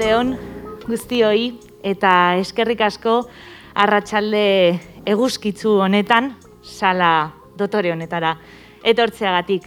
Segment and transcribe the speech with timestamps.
[0.00, 0.30] Arratsaldeon
[0.88, 2.10] guztioi eta
[2.40, 3.18] eskerrik asko
[3.76, 4.40] arratsalde
[5.04, 6.30] eguzkitzu honetan
[6.64, 8.30] sala dotore honetara
[8.82, 9.66] etortzeagatik.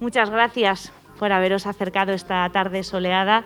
[0.00, 3.44] Muchas gracias por haberos acercado esta tarde soleada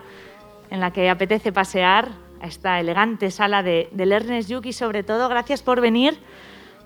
[0.71, 2.07] en la que apetece pasear
[2.41, 6.17] a esta elegante sala de, del Ernest Yuki sobre todo gracias por venir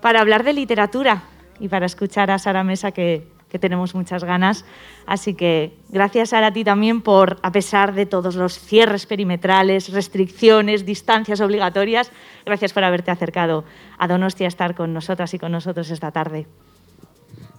[0.02, 1.22] para hablar de literatura
[1.60, 4.64] y para escuchar a Sara Mesa que, que tenemos muchas ganas.
[5.06, 10.84] Así que gracias a ti también por, a pesar de todos los cierres perimetrales, restricciones,
[10.84, 12.10] distancias obligatorias,
[12.44, 13.62] gracias por haberte acercado
[13.96, 16.48] a Donostia a estar con nosotras y con nosotros esta tarde.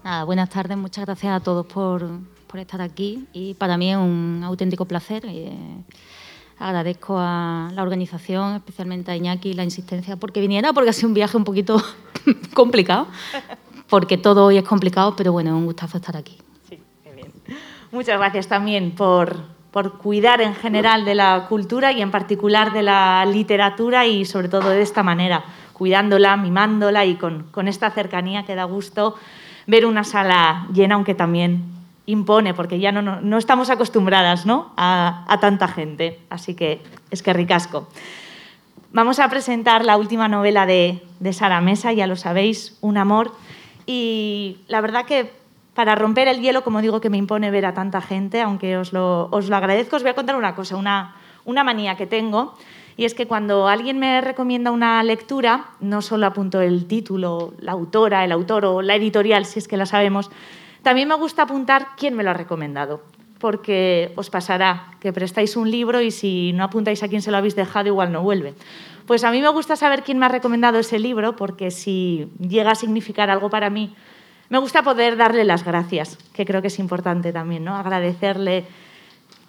[0.03, 2.05] Nada, buenas tardes, muchas gracias a todos por,
[2.47, 5.23] por, estar aquí y para mí es un auténtico placer.
[5.25, 5.55] Eh,
[6.59, 11.13] agradezco a la organización, especialmente a Iñaki, la insistencia porque viniera, porque ha sido un
[11.13, 11.81] viaje un poquito
[12.53, 13.07] complicado,
[13.89, 16.37] porque todo hoy es complicado, pero bueno, es un gustazo estar aquí.
[16.67, 17.31] Sí, qué bien.
[17.91, 19.37] Muchas gracias también por,
[19.71, 24.49] por cuidar en general de la cultura y en particular de la literatura y sobre
[24.49, 29.15] todo de esta manera, cuidándola, mimándola y con, con esta cercanía que da gusto
[29.67, 31.63] ver una sala llena, aunque también
[32.05, 34.71] impone, porque ya no, no, no estamos acostumbradas ¿no?
[34.77, 36.19] A, a, tanta gente.
[36.29, 37.87] Así que es que ricasco.
[38.93, 43.33] Vamos a presentar la última novela de, de Sara Mesa, ya lo sabéis, Un amor.
[43.85, 45.31] Y la verdad que
[45.73, 48.93] para romper el hielo, como digo, que me impone ver a tanta gente, aunque os
[48.93, 52.55] lo, os lo agradezco, os voy a contar una cosa, una, una manía que tengo.
[52.97, 57.73] Y es que cuando alguien me recomienda una lectura, no solo apunto el título, la
[57.73, 60.31] autora, el autor o la editorial, si es que la sabemos,
[60.81, 63.01] también me gusta apuntar quién me lo ha recomendado,
[63.39, 67.37] porque os pasará que prestáis un libro y si no apuntáis a quién se lo
[67.37, 68.53] habéis dejado, igual no vuelve.
[69.05, 72.71] Pues a mí me gusta saber quién me ha recomendado ese libro, porque si llega
[72.71, 73.93] a significar algo para mí,
[74.49, 77.75] me gusta poder darle las gracias, que creo que es importante también, ¿no?
[77.75, 78.65] Agradecerle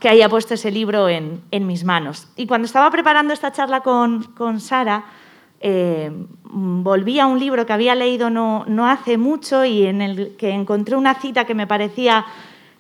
[0.01, 2.29] que haya puesto ese libro en, en mis manos.
[2.37, 5.05] Y cuando estaba preparando esta charla con, con Sara,
[5.61, 6.11] eh,
[6.45, 10.51] volví a un libro que había leído no, no, hace mucho y en el que
[10.51, 12.27] encontré una cita que me parecía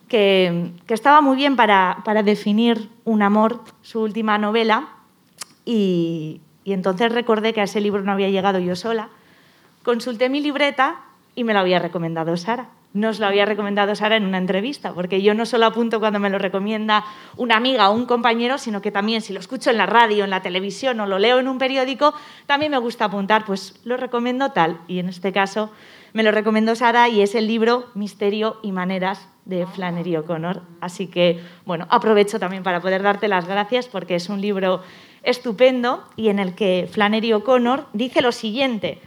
[0.08, 4.88] que, estaba muy bien para, para, definir un amor, su última novela,
[5.64, 9.08] y, y entonces recordé que a ese libro no había llegado yo sola.
[9.82, 11.00] Consulté mi libreta
[11.34, 15.20] y me lo había recomendado Sara nos lo había recomendado Sara en una entrevista, porque
[15.20, 17.04] yo no solo apunto cuando me lo recomienda
[17.36, 20.30] una amiga o un compañero, sino que también si lo escucho en la radio, en
[20.30, 22.14] la televisión o lo leo en un periódico,
[22.46, 24.80] también me gusta apuntar, pues lo recomiendo tal.
[24.88, 25.70] Y en este caso
[26.14, 30.60] me lo recomendó Sara y es el libro Misterio y Maneras de Flannery O'Connor.
[30.80, 34.82] Así que, bueno, aprovecho también para poder darte las gracias porque es un libro
[35.22, 39.00] estupendo y en el que Flannery O'Connor dice lo siguiente,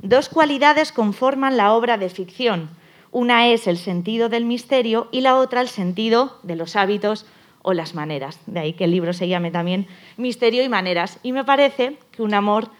[0.00, 2.68] dos cualidades conforman la obra de ficción
[3.14, 7.26] una es el sentido del misterio y la otra el sentido de los hábitos
[7.62, 8.40] o las maneras.
[8.46, 11.20] De ahí que el libro se llame también Misterio y Maneras.
[11.22, 12.70] Y me parece que un amor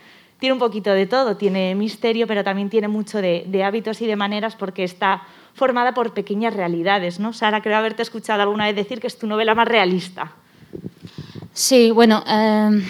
[0.45, 1.39] tiene un poquito de todo.
[1.39, 5.23] Tiene misterio, pero también tiene mucho de, hábitos y de maneras porque está
[5.55, 7.19] formada por pequeñas realidades.
[7.19, 7.33] ¿no?
[7.33, 10.33] Sara, creo haberte escuchado alguna vez decir que es tu novela más realista.
[11.55, 12.23] Sí, bueno.
[12.27, 12.83] Eh...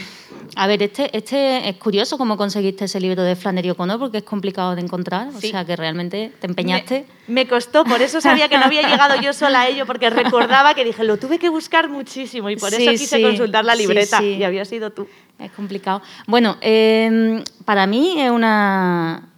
[0.57, 4.25] A ver, este, este es curioso cómo conseguiste ese libro de Flannery O'Connor porque es
[4.25, 5.49] complicado de encontrar, sí.
[5.49, 7.07] o sea que realmente te empeñaste.
[7.27, 10.11] Me, me, costó, por eso sabía que no había llegado yo sola a ello, porque
[10.11, 13.65] recordaba que dije, lo tuve que buscar muchísimo y por sí, eso quise sí, consultar
[13.65, 15.09] la libreta y había sido tú.
[15.39, 16.03] Es complicado.
[16.27, 19.29] Bueno, eh, para mí es una,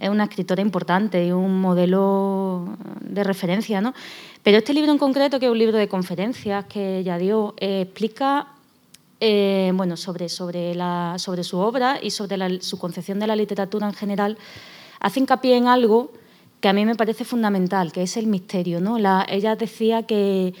[0.00, 3.94] es una escritora importante y un modelo de referencia, ¿no?
[4.42, 7.82] Pero este libro en concreto, que es un libro de conferencias que ella dio, eh,
[7.82, 8.48] explica
[9.20, 13.36] eh, bueno, sobre, sobre, la, sobre, su obra y sobre la, su concepción de la
[13.36, 14.36] literatura en general,
[15.00, 16.12] hace hincapié en algo
[16.60, 18.80] que a mí me parece fundamental, que es el misterio.
[18.80, 18.98] ¿no?
[18.98, 20.54] La, ella decía que,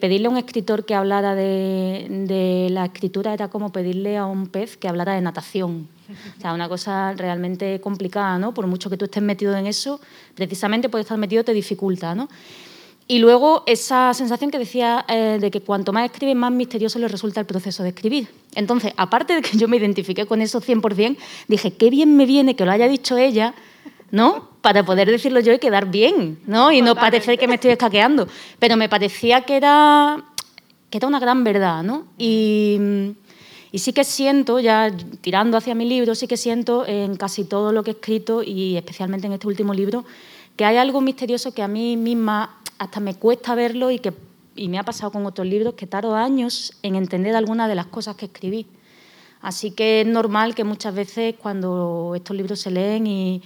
[0.00, 4.46] pedirle a un escritor que hablara de, de, la escritura era como pedirle a un
[4.46, 5.86] pez que hablara de natación.
[6.38, 8.54] O sea, una cosa realmente complicada, ¿no?
[8.54, 10.00] Por mucho que tú estés metido en eso,
[10.34, 12.30] precisamente por estar metido te dificulta, ¿no?
[13.12, 17.08] Y luego esa sensación que decía eh, de que cuanto más escribe, más misterioso le
[17.08, 18.28] resulta el proceso de escribir.
[18.54, 22.56] Entonces, aparte de que yo me identifiqué con eso 100%, dije, qué bien me viene
[22.56, 23.52] que lo haya dicho ella,
[24.10, 24.48] ¿no?
[24.62, 26.72] Para poder decirlo yo y quedar bien, ¿no?
[26.72, 28.28] Y no parecer que me estoy escaqueando.
[28.58, 30.24] Pero me parecía que era,
[30.88, 32.06] que era una gran verdad, ¿no?
[32.16, 32.78] Y,
[33.72, 37.72] y sí que siento, ya tirando hacia mi libro, sí que siento en casi todo
[37.72, 40.06] lo que he escrito y especialmente en este último libro,
[40.56, 44.12] que hay algo misterioso que a mí misma hasta me cuesta verlo y que
[44.54, 47.86] y me ha pasado con otros libros que tardo años en entender algunas de las
[47.86, 48.66] cosas que escribí.
[49.40, 53.42] Así que es normal que muchas veces cuando estos libros se leen y,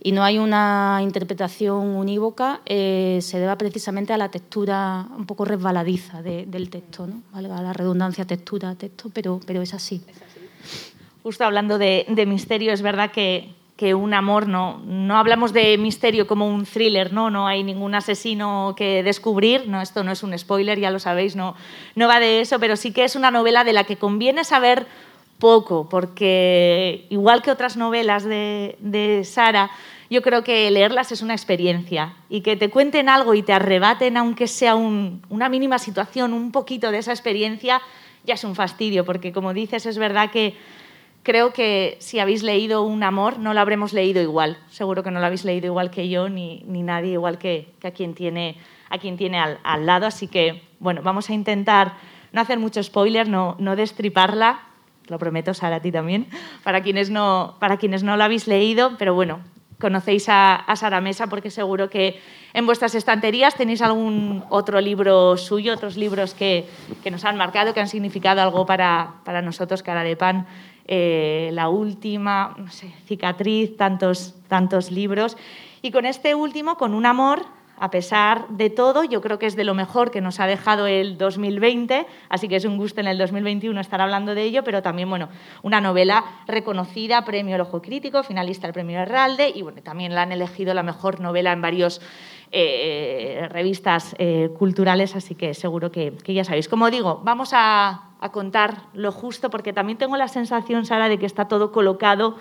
[0.00, 5.44] y no hay una interpretación unívoca, eh, se deba precisamente a la textura un poco
[5.44, 7.22] resbaladiza del texto, ¿no?
[7.32, 10.02] valga la redundancia textura, texto, pero, pero es así.
[11.24, 15.76] Justo hablando de, de misterio, es verdad que, que un amor no, no hablamos de
[15.78, 20.22] misterio como un thriller, no, no hay ningún asesino que descubrir, no, esto no es
[20.22, 21.56] un spoiler, ya lo sabéis, no,
[21.94, 24.86] no va de eso, pero sí que es una novela de la que conviene saber
[25.38, 29.70] poco, porque igual que otras novelas de, de Sara,
[30.08, 34.18] yo creo que leerlas es una experiencia y que te cuenten algo y te arrebaten,
[34.18, 37.80] aunque sea una mínima situación, un poquito de esa experiencia,
[38.24, 40.54] ya es un fastidio, porque como dices, es verdad que
[41.22, 44.58] creo que si habéis leído Un amor, no lo habremos leído igual.
[44.70, 47.90] Seguro que no lo habéis leído igual que yo, ni, ni nadie igual que, a
[47.90, 48.56] quien tiene,
[48.90, 50.06] a quien tiene al, al, lado.
[50.06, 51.94] Así que, bueno, vamos a intentar
[52.32, 54.60] no hacer mucho spoiler, no, no destriparla.
[55.08, 56.28] Lo prometo, Sara, a ti también,
[56.62, 58.96] para quienes, no, para quienes no lo habéis leído.
[58.98, 59.40] Pero bueno,
[59.80, 62.20] conocéis a, a Sara Mesa porque seguro que
[62.54, 66.66] en vuestras estanterías tenéis algún otro libro suyo, otros libros que,
[67.02, 70.46] que nos han marcado, que han significado algo para, para nosotros, cara de pan
[70.94, 75.38] eh, La última, no sé, Cicatriz, tantos, tantos libros.
[75.80, 77.46] Y con este último, con un amor,
[77.78, 80.86] a pesar de todo, yo creo que es de lo mejor que nos ha dejado
[80.86, 84.82] el 2020, así que es un gusto en el 2021 estar hablando de ello, pero
[84.82, 85.30] también, bueno,
[85.62, 90.22] una novela reconocida, premio El Ojo Crítico, finalista del premio Herralde, y bueno, también la
[90.22, 92.02] han elegido la mejor novela en varios
[92.54, 96.68] eh, revistas eh, culturales, así que seguro que, ya sabéis.
[96.68, 101.24] Como digo, vamos a, contar lo justo, porque también tengo la sensación, Sara, de que
[101.24, 102.36] está todo colocado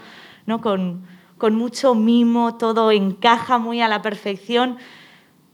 [0.45, 0.59] ¿no?
[0.59, 1.05] con,
[1.53, 4.77] mucho mimo, todo encaja muy a la perfección.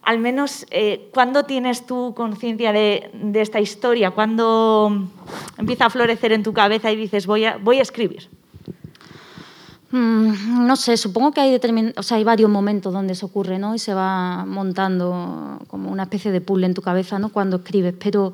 [0.01, 4.09] Al menos, eh, ¿cuándo tienes tú conciencia de, de, esta historia?
[4.09, 5.07] ¿Cuándo
[5.57, 8.27] empieza a florecer en tu cabeza y dices, voy a, voy a escribir?
[9.91, 11.59] Mm, no sé, supongo que hay,
[11.95, 13.73] o sea, hay varios momentos donde eso ocurre, ¿no?
[13.73, 17.29] Y se va montando como una especie de puzzle en tu cabeza, ¿no?
[17.29, 17.95] Cuando escribes.
[17.99, 18.33] Pero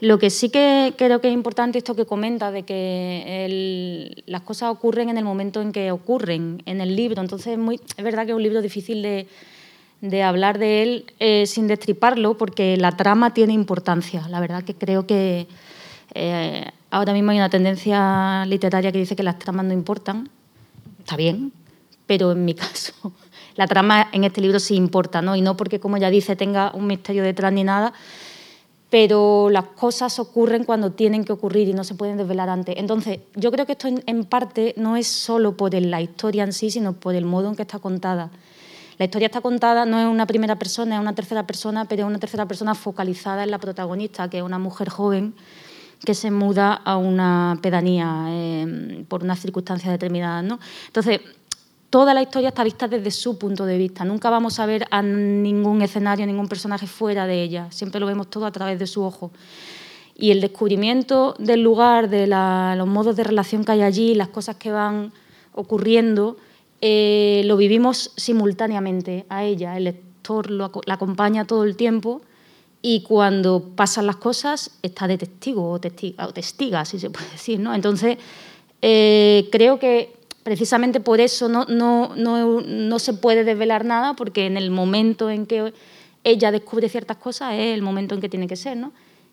[0.00, 4.70] lo que sí que creo que es importante esto que comenta de que las cosas
[4.70, 7.22] ocurren en el momento en que ocurren en el libro.
[7.22, 9.28] Entonces es, muy, es verdad que es un libro difícil de,
[10.00, 14.26] de hablar de él eh, sin destriparlo porque la trama tiene importancia.
[14.28, 15.46] La verdad que creo que
[16.14, 20.30] eh, ahora mismo hay una tendencia literaria que dice que las tramas no importan
[21.06, 21.52] está bien,
[22.06, 23.12] pero en mi caso
[23.56, 25.34] la trama en este libro sí importa, ¿no?
[25.34, 27.92] Y no porque, como ya dice, tenga un misterio detrás ni nada,
[28.90, 32.76] pero las cosas ocurren cuando tienen que ocurrir y no se pueden desvelar antes.
[32.78, 36.52] Entonces, yo creo que esto en, en parte no es solo por la historia en
[36.52, 38.30] sí, sino por el modo en que está contada.
[38.98, 42.08] La historia está contada, no es una primera persona, es una tercera persona, pero es
[42.08, 45.34] una tercera persona focalizada en la protagonista, que es una mujer joven
[46.04, 50.44] que se muda a una pedanía eh, por unas circunstancias determinadas.
[50.44, 50.60] ¿no?
[50.86, 51.20] Entonces,
[51.90, 54.04] toda la historia está vista desde su punto de vista.
[54.04, 57.68] Nunca vamos a ver a ningún escenario, ningún personaje fuera de ella.
[57.70, 59.30] Siempre lo vemos todo a través de su ojo.
[60.14, 64.56] Y el descubrimiento del lugar, de los modos de relación que hay allí, las cosas
[64.56, 65.12] que van
[65.52, 66.36] ocurriendo,
[66.80, 69.76] eh, lo vivimos simultáneamente a ella.
[69.76, 72.22] El lector lo, la acompaña todo el tiempo
[72.82, 77.28] y cuando pasan las cosas está de testigo o testiga, o testiga si se puede
[77.30, 77.58] decir.
[77.58, 77.74] ¿no?
[77.74, 78.16] Entonces,
[78.80, 80.14] eh, creo que
[80.46, 85.28] precisamente por eso no, no, no, no, se puede desvelar nada, porque en el momento
[85.28, 85.74] en que
[86.22, 88.76] ella descubre ciertas cosas es el momento en que tiene que ser.
[88.76, 88.92] ¿no?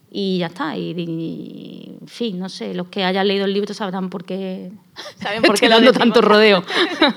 [0.09, 0.75] y ya está.
[0.75, 4.71] Y, y, en fin, no sé, los que hayan leído el libro sabrán por qué,
[5.21, 6.63] ¿Saben por qué dando tanto rodeo.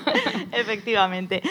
[0.51, 1.41] Efectivamente.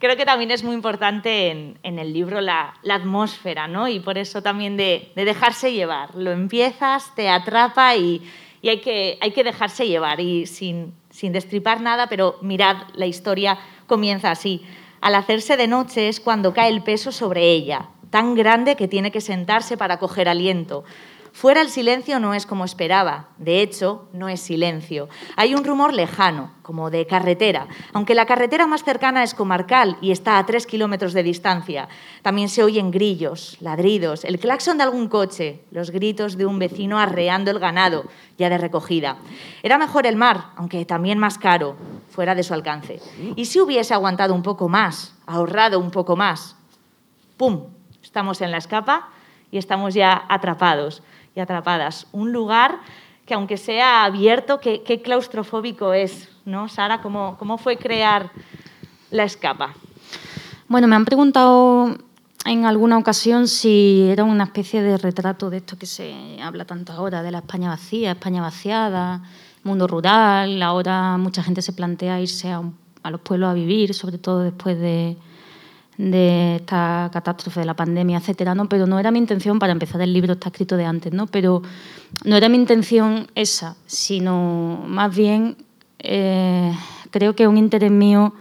[0.00, 3.86] Creo que también es muy importante en, en el libro la, la, atmósfera, ¿no?
[3.86, 6.16] Y por eso también de, de, dejarse llevar.
[6.16, 8.22] Lo empiezas, te atrapa y,
[8.62, 10.20] y hay, que, hay que dejarse llevar.
[10.20, 14.62] Y sin, sin destripar nada, pero mirad, la historia comienza así.
[15.00, 19.10] Al hacerse de noche es cuando cae el peso sobre ella tan grande que tiene
[19.10, 20.84] que sentarse para coger aliento.
[21.32, 23.28] Fuera el silencio no es como esperaba.
[23.38, 25.08] De hecho, no es silencio.
[25.36, 30.12] Hay un rumor lejano, como de carretera, aunque la carretera más cercana es comarcal y
[30.12, 31.88] está a tres kilómetros de distancia.
[32.22, 36.98] También se oyen grillos, ladridos, el claxon de algún coche, los gritos de un vecino
[36.98, 38.04] arreando el ganado,
[38.38, 39.16] ya de recogida.
[39.62, 41.76] Era mejor el mar, aunque también más caro,
[42.10, 43.00] fuera de su alcance.
[43.36, 46.56] Y si hubiese aguantado un poco más, ahorrado un poco más,
[47.36, 47.64] ¡pum!
[48.02, 49.08] Estamos en la escapa
[49.50, 51.02] y estamos ya atrapados
[51.34, 52.06] y atrapadas.
[52.12, 52.80] Un lugar
[53.26, 56.68] que aunque sea abierto, qué, claustrofóbico es, ¿no?
[56.68, 58.30] Sara, ¿cómo, ¿cómo fue crear
[59.10, 59.74] la escapa?
[60.68, 61.96] Bueno, me han preguntado
[62.44, 66.92] en alguna ocasión si era una especie de retrato de esto que se habla tanto
[66.92, 69.22] ahora, de la España vacía, España vaciada,
[69.62, 70.60] mundo rural.
[70.62, 72.62] Ahora mucha gente se plantea irse a,
[73.02, 75.16] a los pueblos a vivir, sobre todo después de,
[75.98, 78.68] de esta catástrofe de la pandemia, etcétera, ¿no?
[78.68, 81.26] Pero no era mi intención, para empezar el libro está escrito de antes, ¿no?
[81.26, 81.62] Pero
[82.24, 85.56] no era mi intención esa, sino más bien
[85.98, 86.72] eh,
[87.10, 88.32] creo que un interés mío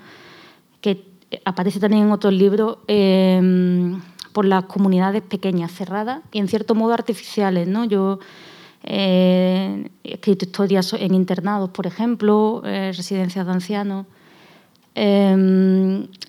[0.79, 1.05] que
[1.43, 3.97] aparece también en otros libros eh,
[4.31, 7.83] por las comunidades pequeñas, cerradas y en cierto modo artificiales, ¿no?
[7.83, 8.19] Yo
[8.83, 14.05] eh, he escrito historias en internados, por ejemplo, residencias de ancianos,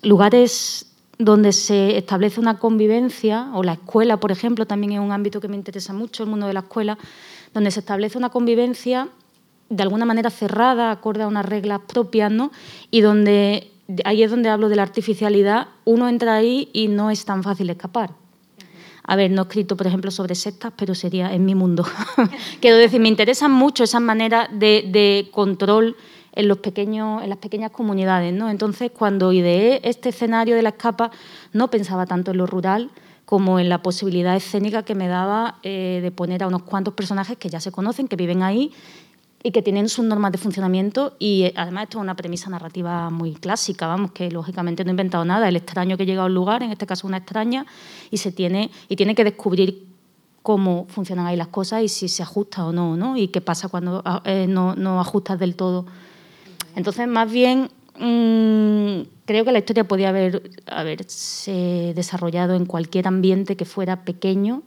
[0.03, 0.92] lugares
[1.23, 5.47] donde se establece una convivencia, o la escuela, por ejemplo, también es un ámbito que
[5.47, 6.97] me interesa mucho, el mundo de la escuela,
[7.53, 9.07] donde se establece una convivencia
[9.69, 12.51] de alguna manera cerrada, acorde a unas reglas propias, ¿no?
[12.91, 13.71] Y donde,
[14.03, 17.69] ahí es donde hablo de la artificialidad, uno entra ahí y no es tan fácil
[17.69, 18.11] escapar.
[19.05, 21.85] A ver, no he escrito, por ejemplo, sobre sectas, pero sería en mi mundo.
[22.59, 25.95] Quiero decir, me interesan mucho esas maneras de, de control
[26.33, 28.33] en, los pequeños, en las pequeñas comunidades.
[28.33, 28.49] ¿no?
[28.49, 31.11] Entonces, cuando ideé este escenario de la escapa,
[31.53, 32.91] no pensaba tanto en lo rural
[33.25, 37.37] como en la posibilidad escénica que me daba eh, de poner a unos cuantos personajes
[37.37, 38.71] que ya se conocen, que viven ahí
[39.41, 43.09] y que tienen sus normas de funcionamiento y eh, además esto es una premisa narrativa
[43.09, 46.33] muy clásica, vamos, que lógicamente no he inventado nada, el extraño que llega a un
[46.33, 47.65] lugar, en este caso una extraña,
[48.09, 49.85] y se tiene y tiene que descubrir
[50.41, 53.17] cómo funcionan ahí las cosas y si se ajusta o no, ¿no?
[53.17, 55.85] Y qué pasa cuando ah, eh, no, no ajustas del todo
[56.75, 63.55] entonces, más bien, mm, creo que la historia podía haber, haberse desarrollado en cualquier ambiente
[63.55, 64.63] que fuera pequeño,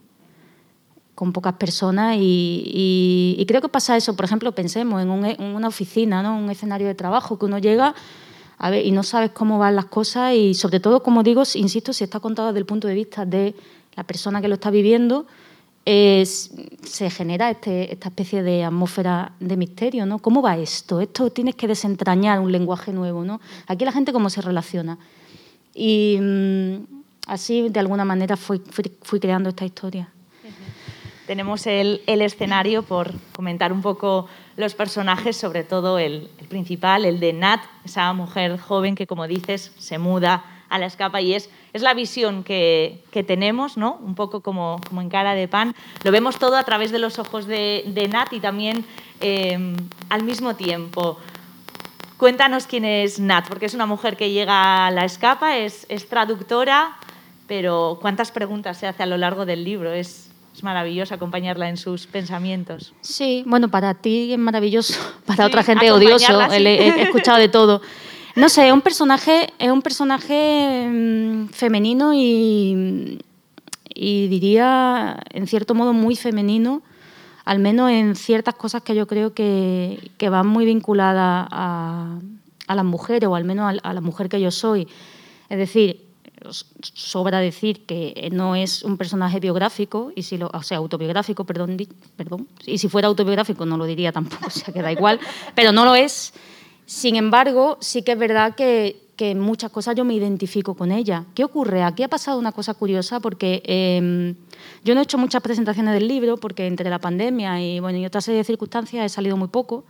[1.17, 4.15] con pocas personas y, creo que pasa eso.
[4.15, 6.37] Por ejemplo, pensemos en, una oficina, ¿no?
[6.37, 7.95] un escenario de trabajo, que uno llega
[8.59, 11.93] a ver, y no sabes cómo van las cosas y sobre todo, como digo, insisto,
[11.93, 13.55] si está contado desde el punto de vista de
[13.95, 15.25] la persona que lo está viviendo,
[16.25, 20.19] se genera este, esta especie de atmósfera de misterio, ¿no?
[20.19, 20.99] ¿Cómo va esto?
[20.99, 23.39] Esto tienes que desentrañar un lenguaje nuevo, ¿no?
[23.67, 24.97] Aquí la gente cómo se relaciona.
[25.73, 26.75] Y mm,
[27.27, 28.59] así, de alguna manera, fui,
[29.21, 30.09] creando esta historia.
[31.25, 34.27] Tenemos el, escenario por comentar un poco
[34.57, 39.71] los personajes, sobre todo el principal, el de Nat, esa mujer joven que, como dices,
[39.77, 43.99] se muda a la escapa y es, es la visión que, que tenemos, ¿no?
[44.03, 45.75] un poco como, como, en cara de pan.
[46.03, 48.85] Lo vemos todo a través de los ojos de, de Nat y también
[49.21, 49.75] em,
[50.09, 51.17] al mismo tiempo.
[52.17, 56.09] Cuéntanos quién es Nat, porque es una mujer que llega a la escapa, es, es
[56.09, 56.97] traductora,
[57.47, 59.93] pero cuántas preguntas se hace a lo largo del libro.
[59.93, 62.93] Es, es maravilloso acompañarla en sus pensamientos.
[63.01, 64.95] Sí, bueno, para ti es maravilloso,
[65.25, 67.81] para otra gente odioso, he, escuchado de todo.
[68.37, 73.17] No sé, es un personaje, es un personaje mm, femenino y,
[73.95, 76.83] diría, en cierto modo, muy femenino,
[77.45, 82.19] al menos en ciertas cosas que yo creo que, van muy vinculadas a,
[82.67, 84.87] las mujeres, o al menos a, la mujer que yo soy.
[85.49, 86.05] Es decir,
[86.81, 91.75] sobra decir que no es un personaje biográfico, y si lo, o sea, autobiográfico, perdón,
[92.15, 95.19] perdón, y si fuera autobiográfico no lo diría tampoco, o sea, que da igual,
[95.55, 96.33] pero no lo es.
[96.87, 101.25] Sin embargo, sí que es verdad que, en muchas cosas yo me identifico con ella.
[101.35, 101.83] ¿Qué ocurre?
[101.83, 104.35] Aquí ha pasado una cosa curiosa porque em,
[104.85, 108.05] yo no he hecho muchas presentaciones del libro porque entre la pandemia y, bueno, y
[108.05, 109.83] otra serie de circunstancias he salido muy poco.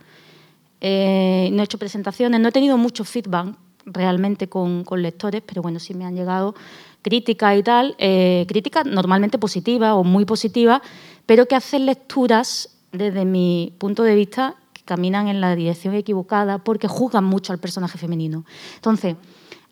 [0.80, 5.78] Eh, no he hecho presentaciones, no he tenido mucho feedback realmente con, lectores, pero bueno,
[5.78, 6.56] sí me han llegado
[7.02, 10.82] críticas y tal, eh, críticas normalmente positivas o muy positivas,
[11.26, 14.56] pero que hacen lecturas desde mi punto de vista
[14.88, 18.46] caminan en la dirección equivocada porque juzgan mucho al personaje femenino.
[18.76, 19.16] Entonces,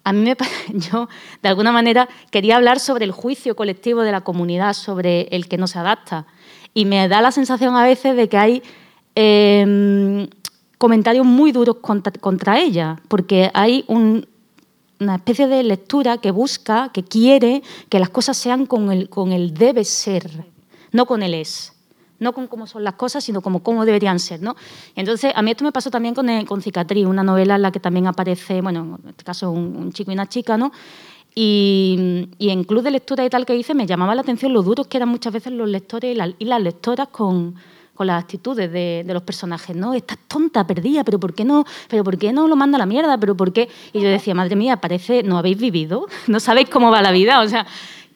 [0.05, 0.37] a mí me
[0.79, 1.09] yo
[1.43, 5.57] de alguna manera quería hablar sobre el juicio colectivo de la comunidad sobre el que
[5.57, 6.27] no se adapta
[6.75, 8.63] y me da la sensación a veces de que hay
[9.15, 10.29] em,
[10.77, 17.63] comentarios muy duros contra, ella porque hay una especie de lectura que busca, que quiere
[17.89, 20.31] que las cosas sean con el, con el debe ser,
[20.93, 21.76] no con el es.
[22.19, 24.57] No con cómo son las cosas, sino como cómo deberían ser, ¿no?
[24.95, 27.73] Entonces, a mí esto me pasó también con, eh, con Cicatriz, una novela en la
[27.73, 30.73] que también aparece, bueno, en este caso un, chico y una chica, ¿no?
[31.35, 34.87] Y, en club de lectura y tal que hice me llamaba la atención lo duros
[34.87, 37.55] que eran muchas veces los lectores y, las lectoras con,
[37.95, 39.93] con las actitudes de, de, los personajes, ¿no?
[39.93, 41.67] Estás tonta, perdida, pero ¿por qué no?
[41.89, 43.19] ¿Pero por qué no lo manda a la mierda?
[43.19, 43.69] ¿Pero por qué?
[43.93, 47.43] Y yo decía, madre mía, parece, no habéis vivido, no sabéis cómo va la vida,
[47.43, 47.67] o sea,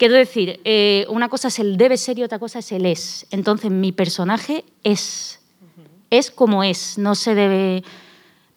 [0.01, 3.27] Quiero decir, eh, una cosa es el debe ser y otra cosa es el es.
[3.31, 5.41] Entonces, mi personaje es.
[6.09, 6.97] Es como es.
[6.97, 7.85] No se debe.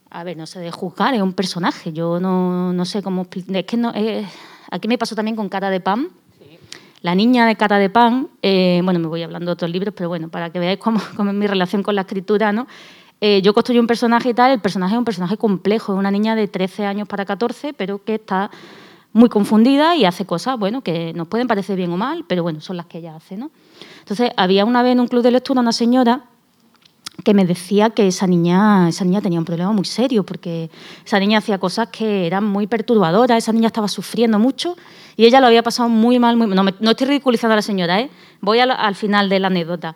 [0.09, 1.91] A ver, no se debe juzgar, es un personaje.
[1.91, 3.27] Yo no, no sé cómo.
[3.29, 3.91] Es que no.
[3.93, 4.25] Eh,
[4.71, 6.11] aquí me pasó también con Cara de Pan.
[7.01, 8.29] La niña de Cara de Pan.
[8.41, 11.31] Eh, bueno, me voy hablando de otros libros, pero bueno, para que veáis cómo, cómo
[11.31, 12.67] es mi relación con la escritura, ¿no?
[13.41, 16.35] yo construyo un personaje y tal, el personaje es un personaje complejo, es una niña
[16.35, 18.51] de 13 años para 14, pero que está
[19.13, 22.59] muy confundida y hace cosas, bueno, que nos pueden parecer bien o mal, pero bueno,
[22.61, 23.51] son las que ella hace, ¿no?
[23.99, 26.25] Entonces, había una vez en un club de lectura una señora
[27.23, 30.71] que me decía que esa niña, esa niña tenía un problema muy serio, porque
[31.05, 34.75] esa niña hacía cosas que eran muy perturbadoras, esa niña estaba sufriendo mucho
[35.15, 38.01] y ella lo había pasado muy mal, muy No, no estoy ridiculizando a la señora,
[38.01, 38.09] ¿eh?
[38.41, 39.95] voy al final de la anécdota.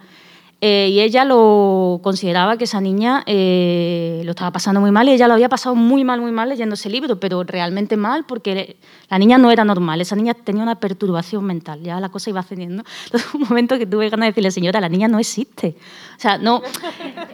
[0.60, 5.12] Eh, y ella lo consideraba que esa niña eh, lo estaba pasando muy mal y
[5.12, 8.78] ella lo había pasado muy mal, muy mal leyendo ese libro, pero realmente mal porque
[9.08, 12.40] la niña no era normal, esa niña tenía una perturbación mental, ya la cosa iba
[12.40, 12.84] ascendiendo.
[13.06, 15.76] Entonces, un momento que tuve ganas de decirle, señora, la niña no existe.
[16.18, 16.64] O sea, no,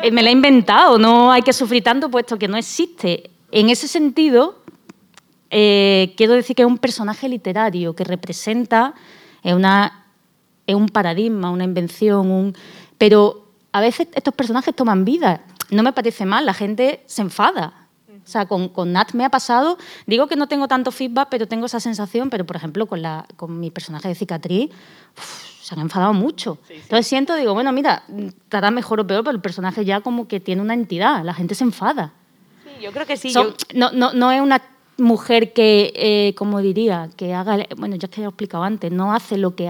[0.01, 3.29] eh, me la he inventado, no hay que sufrir tanto puesto que no existe.
[3.51, 4.57] En ese sentido,
[5.49, 8.95] quiero decir que es un personaje literario que representa
[9.43, 10.07] una,
[10.65, 12.55] es un paradigma, una invención, un
[12.97, 15.41] pero a veces estos personajes toman vida.
[15.69, 17.83] No me parece mal, la gente se enfada.
[18.23, 21.47] O sea, con, con, Nat me ha pasado, digo que no tengo tanto feedback, pero
[21.47, 24.69] tengo esa sensación, pero por ejemplo con, la, con mi personaje de cicatriz,
[25.61, 26.57] se han enfadado mucho.
[26.69, 30.39] Entonces siento, digo, bueno, mira, estará mejor o peor, pero el personaje ya como que
[30.39, 32.13] tiene una entidad, la gente se enfada.
[32.63, 33.33] Sí, yo creo que sí.
[33.73, 34.61] no, no, no, es una
[34.97, 38.91] mujer que, eh, como diría, que haga, bueno, ya es que ya he explicado antes,
[38.91, 39.69] no hace lo que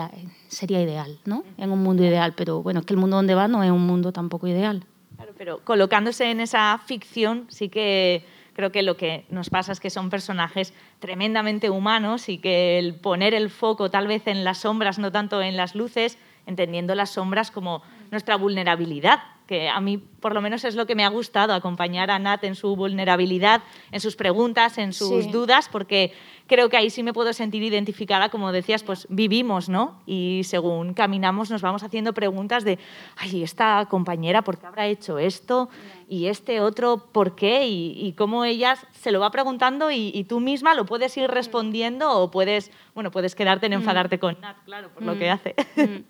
[0.53, 1.43] sería ideal, ¿no?
[1.57, 3.85] En un mundo ideal, pero bueno, es que el mundo donde va no es un
[3.85, 4.85] mundo tampoco ideal.
[5.15, 9.79] Claro, pero colocándose en esa ficción sí que creo que lo que nos pasa es
[9.79, 14.59] que son personajes tremendamente humanos y que el poner el foco tal vez en las
[14.59, 19.19] sombras, no tanto en las luces, entendiendo las sombras como nuestra vulnerabilidad,
[19.53, 22.43] que a mí por lo menos es lo que me ha gustado, acompañar a Nat
[22.43, 23.61] en su vulnerabilidad,
[23.91, 26.11] en sus preguntas, en sus dudas, porque
[26.47, 30.01] creo que ahí sí me puedo sentir identificada, como decías, pues vivimos, ¿no?
[30.07, 32.79] Y según caminamos nos vamos haciendo preguntas de,
[33.17, 35.69] ay, esta compañera, ¿por qué habrá hecho esto?
[36.13, 37.67] Y este otro, ¿por qué?
[37.67, 42.29] Y, cómo ella se lo va preguntando y, tú misma lo puedes ir respondiendo o
[42.29, 43.75] puedes, bueno, puedes quedarte en mm.
[43.75, 45.33] enfadarte con Nat, claro, por lo que mm.
[45.33, 45.55] hace.
[45.75, 46.03] Mm.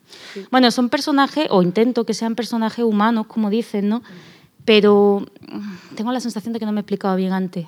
[0.51, 4.03] Bueno, son personajes, o intento que sean personajes humanos, como dicen, ¿no?
[4.65, 5.25] Pero
[5.95, 7.65] tengo la sensación de que no me he explicado bien antes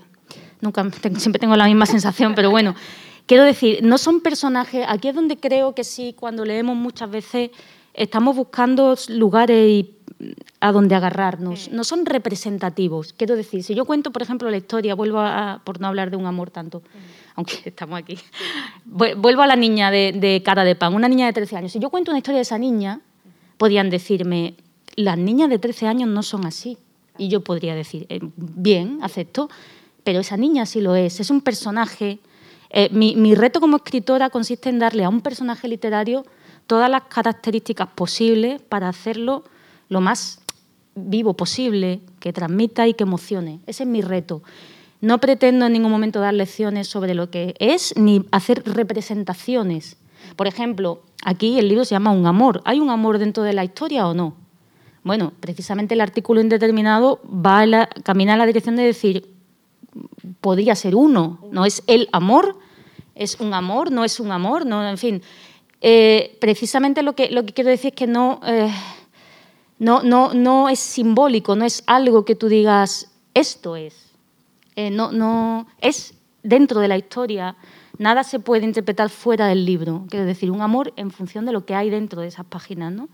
[0.62, 0.86] nunca
[1.18, 2.76] siempre tengo la misma sensación, pero bueno,
[3.28, 7.52] quiero decir, no son personajes, aquí es donde creo que sí, cuando leemos muchas veces
[7.94, 9.86] estamos buscando lugares
[10.60, 13.14] a donde agarrarnos, no son representativos.
[13.14, 16.18] Quiero decir, si yo cuento, por ejemplo, la historia, vuelvo a, por no hablar de
[16.18, 16.82] un amor tanto,
[17.36, 18.18] aunque estamos aquí,
[18.86, 21.72] vuelvo a la niña de, de cara de pan, una niña de 13 años.
[21.72, 23.02] Si yo cuento una historia de esa niña,
[23.58, 24.56] podían decirme,
[24.96, 26.78] las niñas de 13 años no son así.
[27.18, 29.50] Y yo podría decir, eh, bien, acepto,
[30.04, 32.20] pero esa niña sí lo es, es un personaje.
[32.70, 36.26] Eh, mi, reto como escritora consiste en darle a un personaje literario
[36.68, 39.44] todas las características posibles para hacerlo
[39.90, 40.42] lo más
[40.96, 43.60] vivo posible, que transmita y que emocione.
[43.68, 44.42] Ese es mi reto.
[45.02, 49.98] No pretendo en ningún momento dar lecciones sobre lo que es ni hacer representaciones.
[50.36, 52.62] Por ejemplo, aquí el libro se llama Un amor.
[52.66, 54.36] ¿Hay un amor dentro de la historia o no?
[55.04, 59.36] Bueno, precisamente el artículo indeterminado va a camina en la dirección de decir
[60.42, 62.58] podría ser uno, no es el amor,
[63.14, 65.22] es un amor, no es un amor, no, en fin.
[65.82, 68.72] Eh, precisamente lo que, lo que quiero decir es que no, eh,
[69.80, 74.12] no, no, no es simbólico, no es algo que tú digas, esto es.
[74.76, 77.56] Eh, no, no, es dentro de la historia,
[77.98, 80.06] nada se puede interpretar fuera del libro.
[80.10, 83.10] Quiero decir, un amor en función de lo que hay dentro de esas páginas, ¿no?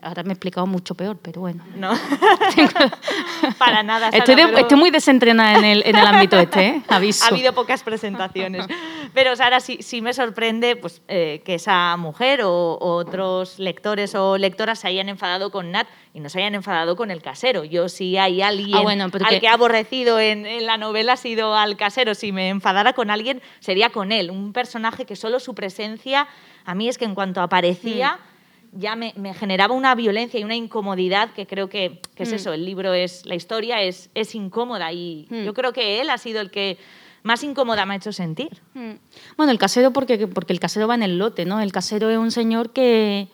[0.00, 1.64] Ahora me he explicado mucho peor, pero bueno.
[1.76, 1.92] No,
[3.58, 4.08] para nada.
[4.08, 6.82] estoy, estoy, muy desentrenada en el, en el ámbito este, ¿eh?
[6.88, 7.24] aviso.
[7.24, 8.66] Ha habido pocas presentaciones.
[9.14, 14.78] Pero Sara, sí, me sorprende pues, eh, que esa mujer o, otros lectores o lectoras
[14.80, 17.64] se hayan enfadado con Nat y no se hayan enfadado con el casero.
[17.64, 21.54] Yo si hay alguien ah, al que ha aborrecido en, en, la novela ha sido
[21.54, 22.14] al casero.
[22.14, 24.30] Si me enfadara con alguien sería con él.
[24.30, 26.26] Un personaje que solo su presencia,
[26.64, 28.18] a mí es que en cuanto aparecía...
[28.28, 28.31] Mm
[28.72, 32.34] ya me, generaba una violencia y una incomodidad que creo que, es mm.
[32.34, 35.44] eso, el libro es, la historia es, es incómoda y mm.
[35.44, 36.78] yo creo que él ha sido el que
[37.22, 38.50] más incómoda me ha hecho sentir.
[38.74, 38.92] Mm.
[39.36, 41.60] Bueno, el casero porque, porque el casero va en el lote, ¿no?
[41.60, 43.28] El casero es un señor que...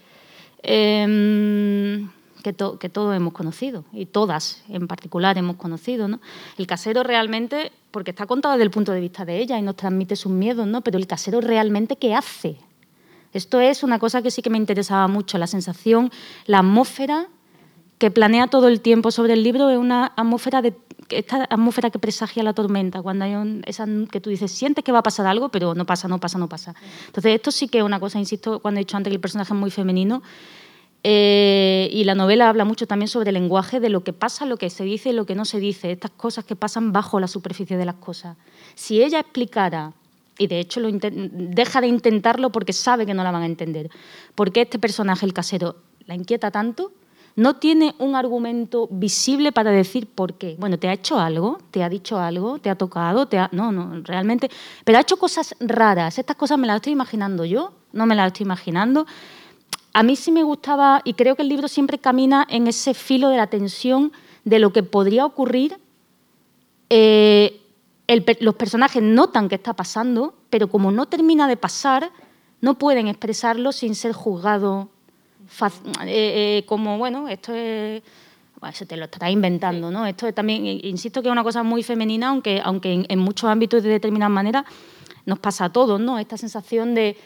[0.63, 2.11] Em,
[2.43, 6.09] que, que, todos hemos conocido y todas en particular hemos conocido.
[6.09, 6.21] ¿no?
[6.57, 9.77] El casero realmente, porque está contado desde el punto de vista de ella y nos
[9.77, 10.81] transmite sus miedos, ¿no?
[10.81, 12.57] pero el casero realmente, ¿qué hace?
[13.33, 16.11] Esto es una cosa que sí que me interesaba mucho, la sensación,
[16.47, 17.29] la atmósfera
[17.99, 20.63] que planea todo el tiempo sobre el libro es una atmósfera
[21.11, 24.99] esta atmósfera que presagia la tormenta, cuando hay esa que tú dices, sientes que va
[24.99, 26.75] a pasar algo, pero no pasa, no pasa, no pasa.
[27.07, 29.53] Entonces, esto sí que es una cosa, insisto, cuando he dicho antes que el personaje
[29.53, 30.23] es muy femenino,
[31.05, 34.57] eh, y la novela habla mucho también sobre el lenguaje de lo que pasa, lo
[34.57, 37.29] que se dice y lo que no se dice, estas cosas que pasan bajo la
[37.29, 38.37] superficie de las cosas.
[38.75, 39.93] Si ella explicara
[40.39, 43.91] y de hecho deja de intentarlo porque sabe que no la van a entender.
[44.35, 46.93] ¿Por qué este personaje, el casero, la inquieta tanto?
[47.37, 50.57] No tiene un argumento visible para decir por qué.
[50.59, 53.29] Bueno, te ha hecho algo, te ha dicho algo, te ha tocado.
[53.53, 54.51] No, no, realmente...
[54.85, 56.19] Pero ha hecho cosas raras.
[56.19, 59.07] Estas cosas me las estoy imaginando yo, no me las estoy imaginando.
[59.93, 63.29] A mí sí me gustaba, y creo que el libro siempre camina en ese filo
[63.29, 64.13] de la tensión
[64.45, 65.79] de lo que podría ocurrir
[66.91, 67.61] eh,
[68.41, 72.11] los personajes notan que está pasando, pero como no termina de pasar,
[72.61, 74.89] no pueden expresarlo sin ser juzgados
[75.61, 75.69] eh,
[76.07, 78.03] eh, como, bueno, esto es...
[78.73, 80.05] Se te lo estará inventando, ¿no?
[80.05, 83.89] Esto también, insisto que es una cosa muy femenina, aunque, aunque en, muchos ámbitos de
[83.89, 84.65] determinada manera
[85.27, 86.19] nos pasa a todos, ¿no?
[86.19, 87.17] Esta sensación de...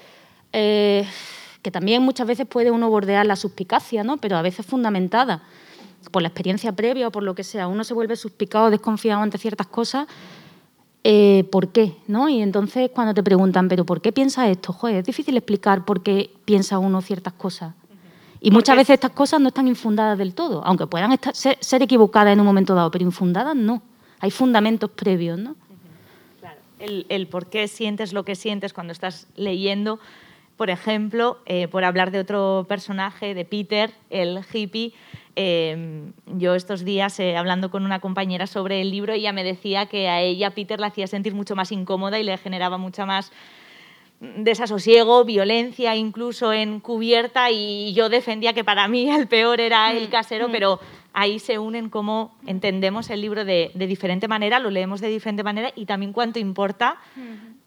[0.53, 1.07] Eh,
[1.63, 4.19] que también muchas veces puede uno bordear la suspicacia, ¿no?
[4.19, 5.43] Pero a veces fundamentada
[6.11, 7.67] por la experiencia previa o por lo que sea.
[7.67, 10.09] Uno se vuelve suspicado, desconfiado ante ciertas cosas
[11.05, 11.97] eh, ¿por qué?
[12.07, 12.29] ¿no?
[12.29, 14.73] Y entonces cuando te preguntan, ¿pero por qué piensa esto?
[14.73, 17.75] Joder, es difícil explicar por qué piensa uno ciertas cosas.
[18.41, 22.41] Y muchas veces estas cosas no están infundadas del todo, aunque puedan ser, equivocadas en
[22.41, 23.83] un momento dado, pero infundadas no.
[24.19, 25.55] Hay fundamentos previos, ¿no?
[26.41, 26.59] Claro.
[26.81, 30.01] El, por qué sientes lo que sientes cuando estás leyendo,
[30.57, 34.93] por ejemplo, eh, por hablar de otro personaje, de Peter, el hippie,
[35.35, 39.87] Em, yo estos días, eh, hablando con una compañera sobre el libro, ella me decía
[39.87, 43.33] que a ella Peter la hacía sentir mucho más incómoda y le generaba mucha más
[44.21, 50.11] desasosiego, violencia incluso encubierta y yo defendía que para mí el peor era el mm,
[50.11, 50.53] casero, mm.
[50.53, 50.81] pero
[51.13, 55.73] ahí se unen cómo entendemos el libro de, diferente manera, lo leemos de diferente manera
[55.75, 56.99] y también cuánto importa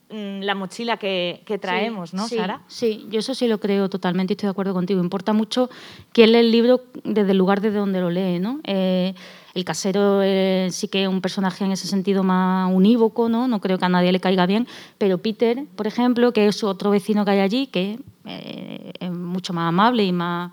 [0.09, 2.61] la mochila que, traemos, ¿no, Sara?
[2.67, 5.01] Sí, yo eso sí lo creo totalmente y estoy de acuerdo contigo.
[5.01, 5.69] Importa mucho
[6.11, 8.59] quién lee el libro desde el lugar desde donde lo lee, ¿no?
[8.63, 9.15] Eh,
[9.55, 13.47] el casero eh, sí que es un personaje en ese sentido más unívoco, ¿no?
[13.47, 16.91] No creo que a nadie le caiga bien, pero Peter, por ejemplo, que es otro
[16.91, 20.51] vecino que hay allí, que eh, es mucho más amable y más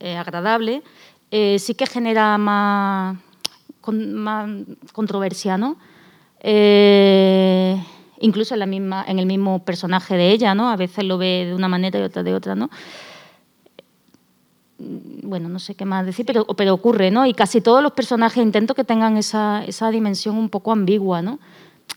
[0.00, 0.82] agradable,
[1.30, 3.16] sí que genera más,
[3.92, 4.50] más
[4.92, 5.76] controversia, ¿no?
[8.20, 10.70] Incluso en, la misma, en el mismo personaje de ella, ¿no?
[10.70, 12.70] A veces lo ve de una manera y otra de otra, ¿no?
[14.78, 17.24] Bueno, no sé qué más decir, pero, pero ocurre, ¿no?
[17.26, 21.38] Y casi todos los personajes intento que tengan esa, esa dimensión un poco ambigua, ¿no?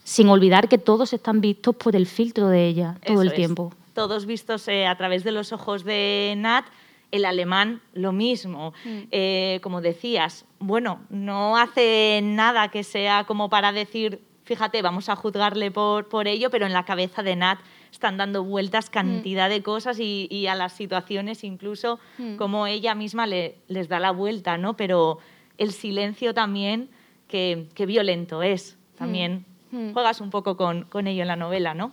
[0.03, 3.73] Sin olvidar que todos están vistos por el filtro de ella todo el tiempo.
[3.93, 6.65] Todos vistos eh, a través de los ojos de Nat,
[7.11, 8.73] el alemán lo mismo.
[8.85, 8.99] Mm.
[9.11, 15.15] Eh, como decías, bueno, no hace nada que sea como para decir fíjate, vamos a
[15.15, 17.59] juzgarle por, por ello, pero en la cabeza de Nat
[17.91, 18.91] están dando vueltas mm.
[18.91, 22.35] cantidad de cosas y, a las situaciones incluso mm.
[22.37, 24.75] como ella misma le, les da la vuelta, ¿no?
[24.75, 25.19] Pero
[25.59, 26.89] el silencio también,
[27.27, 29.93] que, violento es, también mm.
[29.93, 31.91] juegas un poco con, con ello en la novela, ¿no?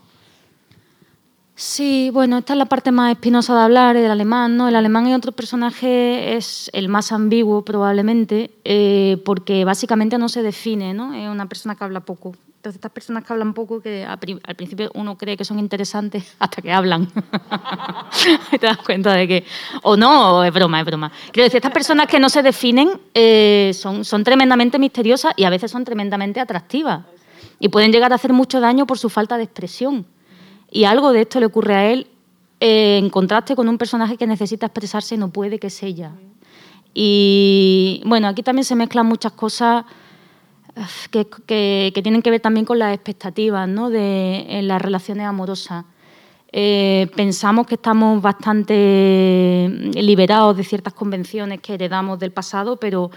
[1.59, 4.69] Sí, bueno, esta es la parte más espinosa de hablar, el alemán, ¿no?
[4.69, 10.43] El alemán y otro personaje es el más ambiguo probablemente, eh, porque básicamente no se
[10.43, 11.15] define, ¿no?
[11.15, 12.35] Es una persona que habla poco.
[12.57, 14.19] Entonces, estas personas que hablan poco, que al
[14.55, 17.07] principio uno cree que son interesantes hasta que hablan.
[18.51, 19.45] te das cuenta de que,
[19.83, 21.11] o no, es broma, es broma.
[21.33, 25.51] Quiero decir, estas personas que no se definen eh, son, son tremendamente misteriosas y a
[25.51, 27.03] veces son tremendamente atractivas.
[27.59, 30.05] Y pueden llegar a hacer mucho daño por su falta de expresión.
[30.71, 32.07] Y algo de esto le ocurre a él
[32.61, 36.13] eh, en contraste con un personaje que necesita expresarse y no puede, que es ella.
[36.95, 39.85] Y bueno, aquí también se mezclan muchas cosas
[41.11, 43.91] que, tienen que ver también con las expectativas ¿no?
[43.91, 45.85] de en las relaciones amorosas.
[46.53, 53.11] Eh, pensamos que estamos bastante liberados de ciertas convenciones que heredamos del pasado, pero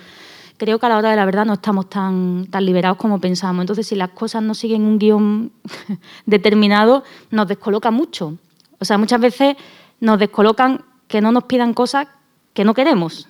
[0.60, 3.63] creo que a la hora de la verdad no estamos tan, tan liberados como pensamos.
[3.63, 5.52] Entonces, si las cosas no siguen un guion
[6.28, 8.38] determinado, nos descoloca mucho.
[8.80, 9.56] O sea, muchas veces
[10.00, 12.08] nos descolocan que no nos pidan cosas
[12.54, 13.28] que no queremos.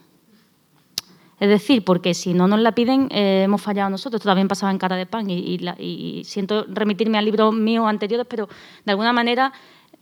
[1.40, 4.20] Es decir, porque si no nos la piden, eh, hemos fallado nosotros.
[4.20, 8.50] Esto también pasaba en Cara de Pan y, siento remitirme a libros míos anteriores, pero
[8.84, 9.54] de alguna manera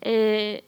[0.02, 0.64] eh,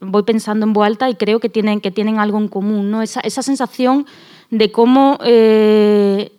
[0.00, 3.02] voy pensando en voz alta y creo que tienen, que tienen algo en común, ¿no?
[3.02, 4.06] Esa, sensación
[4.50, 6.32] de cómo eh,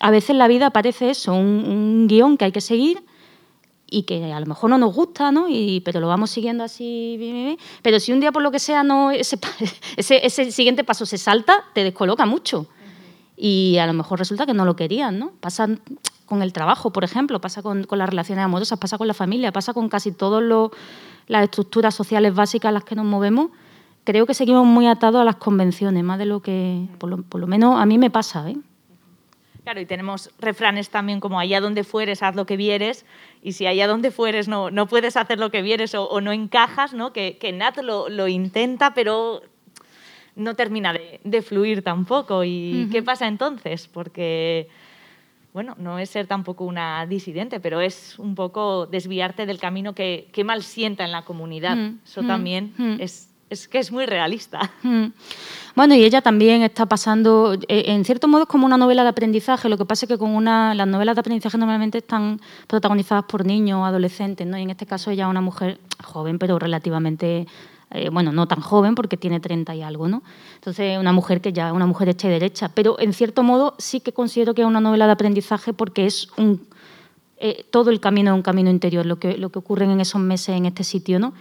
[0.00, 3.02] a veces la vida parece eso, un, guion que hay que seguir
[3.88, 5.48] y que a lo mejor no nos gusta, ¿no?
[5.48, 7.56] Y, pero lo vamos siguiendo así.
[7.82, 9.38] Pero si un día por lo que sea no ese,
[9.96, 12.66] ese siguiente paso se salta, te descoloca mucho
[13.36, 15.32] y a lo mejor resulta que no lo querían, ¿no?
[15.40, 15.68] Pasa
[16.24, 19.74] con el trabajo, por ejemplo, pasa con, las relaciones amorosas, pasa con la familia, pasa
[19.74, 20.42] con casi todas
[21.28, 23.50] las estructuras sociales básicas en las que nos movemos.
[24.06, 27.80] Creo que seguimos muy atados a las convenciones, más de lo que, por lo, menos
[27.80, 28.56] a mí me pasa, ¿eh?
[29.64, 33.04] Claro, y tenemos refranes también como allá donde fueres, haz lo que vieres,
[33.42, 36.94] y si allá donde fueres no, no puedes hacer lo que vieres o, no encajas,
[36.94, 37.12] ¿no?
[37.12, 39.42] que, que Nat lo, lo intenta, pero
[40.36, 42.44] no termina de, fluir tampoco.
[42.44, 43.88] ¿Y qué pasa entonces?
[43.88, 44.68] Porque,
[45.52, 50.30] bueno, no es ser tampoco una disidente, pero es un poco desviarte del camino que,
[50.44, 51.76] mal sienta en la comunidad.
[52.04, 54.70] Eso también es, es que es muy realista.
[55.74, 59.10] Bueno, y ella también está pasando, eh, en cierto modo es como una novela de
[59.10, 63.24] aprendizaje, lo que pasa es que con una, las novelas de aprendizaje normalmente están protagonizadas
[63.24, 64.56] por niños adolescentes, ¿no?
[64.56, 67.46] y en este caso ella es una mujer joven, pero relativamente
[67.90, 70.22] eh, bueno, no tan joven porque tiene 30 y algo, ¿no?
[70.56, 74.00] Entonces, una mujer que ya, una mujer hecha y derecha, pero en cierto modo sí
[74.00, 76.66] que considero que es una novela de aprendizaje porque es un,
[77.36, 80.20] eh, todo el camino es un camino interior, lo que, lo que ocurre en esos
[80.20, 81.32] meses en este sitio, ¿no?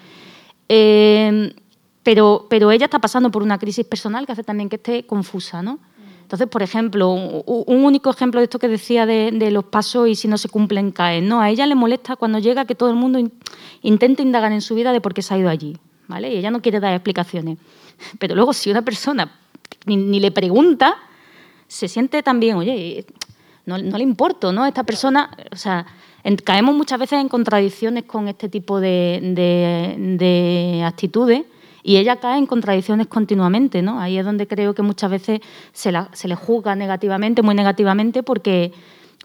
[2.05, 5.63] Pero, pero ella está pasando por una crisis personal que hace también que esté confusa,
[5.63, 5.79] ¿no?
[6.21, 10.27] Entonces, por ejemplo, un, único ejemplo de esto que decía de, los pasos y si
[10.27, 11.41] no se cumplen caen, ¿no?
[11.41, 13.19] A ella le molesta cuando llega que todo el mundo
[13.81, 15.79] intente indagar en su vida de por qué se ha ido allí.
[16.07, 16.31] ¿vale?
[16.31, 17.57] Y ella no quiere dar explicaciones.
[18.19, 19.31] Pero luego si una persona
[19.87, 20.97] ni, le pregunta,
[21.67, 23.03] se siente también, oye,
[23.65, 24.67] no, le importo, ¿no?
[24.67, 25.87] Esta persona, o sea,
[26.43, 29.23] caemos muchas veces en contradicciones con este tipo de,
[30.85, 31.45] actitudes
[31.87, 33.99] y ella cae en contradicciones continuamente, ¿no?
[33.99, 38.73] Ahí es donde creo que muchas veces se, se le juzga negativamente, muy negativamente, porque,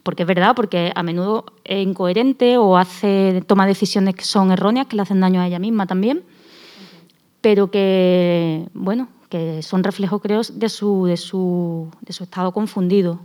[0.03, 4.87] porque es verdad, porque a menudo es incoherente o hace, toma decisiones que son erróneas,
[4.89, 6.23] que le hacen daño a ella misma también
[7.41, 13.21] pero que, bueno, que son reflejos, creo, de su, de su, de su estado confundido.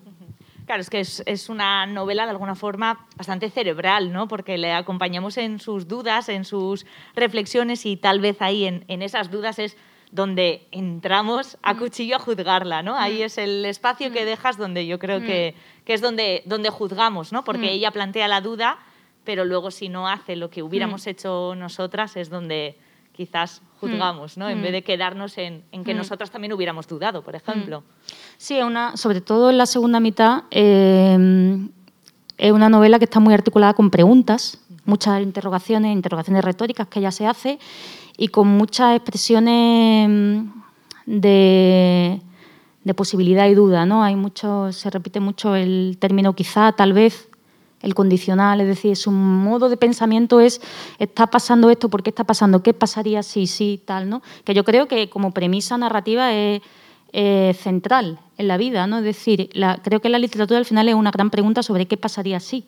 [0.66, 4.28] Claro, es que es, una novela de alguna forma bastante cerebral, ¿no?
[4.28, 9.02] Porque le acompañamos en sus dudas, en sus reflexiones y tal vez ahí en, en
[9.02, 9.78] esas dudas es
[10.12, 12.96] donde entramos a cuchillo a juzgarla, ¿no?
[12.96, 17.32] Ahí es el espacio que dejas donde yo creo que, que es donde, donde juzgamos,
[17.32, 17.44] ¿no?
[17.44, 18.80] Porque ella plantea la duda,
[19.24, 22.78] pero luego si no hace lo que hubiéramos hecho nosotras es donde
[23.12, 24.50] quizás juzgamos, ¿no?
[24.50, 27.84] En vez de quedarnos en, que nosotras también hubiéramos dudado, por ejemplo.
[28.38, 31.68] Sí, una, sobre todo en la segunda mitad, eh,
[32.38, 37.12] es una novela que está muy articulada con preguntas, muchas interrogaciones, interrogaciones retóricas que ella
[37.12, 37.60] se hace
[38.18, 40.48] y con muchas expresiones mm,
[41.06, 42.22] de,
[42.84, 44.04] de posibilidad y duda, ¿no?
[44.04, 47.30] Hay mucho, se repite mucho el término quizá, tal vez,
[47.86, 50.60] el condicional, es decir, su modo de pensamiento es,
[50.98, 52.64] está pasando esto, ¿por qué está pasando?
[52.64, 54.10] ¿Qué pasaría si sí, tal?
[54.10, 54.24] ¿no?
[54.44, 56.62] Que yo creo que como premisa narrativa es,
[57.58, 58.98] central en la vida, ¿no?
[58.98, 59.50] Es decir,
[59.84, 62.66] creo que la literatura al final es una gran pregunta sobre qué pasaría si.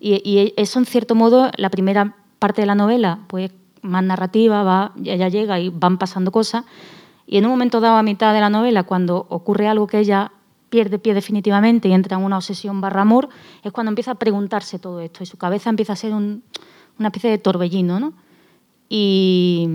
[0.00, 3.50] Y, eso, en cierto modo, la primera parte de la novela, pues
[3.80, 6.64] más narrativa, va, ella llega y van pasando cosas,
[7.26, 10.32] y en un momento dado, a mitad de la novela, cuando ocurre algo que ella
[10.70, 13.28] pierde pie definitivamente y entra en una obsesión barra amor,
[13.62, 16.40] es cuando empieza a preguntarse todo esto y su cabeza empieza a ser una
[16.98, 18.12] especie de torbellino, ¿no?
[18.88, 19.68] Y,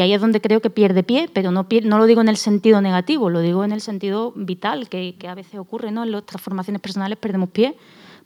[0.00, 2.80] ahí es donde creo que pierde pie, pero no, no lo digo en el sentido
[2.80, 6.04] negativo, lo digo en el sentido vital, que, a veces ocurre, ¿no?
[6.04, 7.76] En las transformaciones personales perdemos pie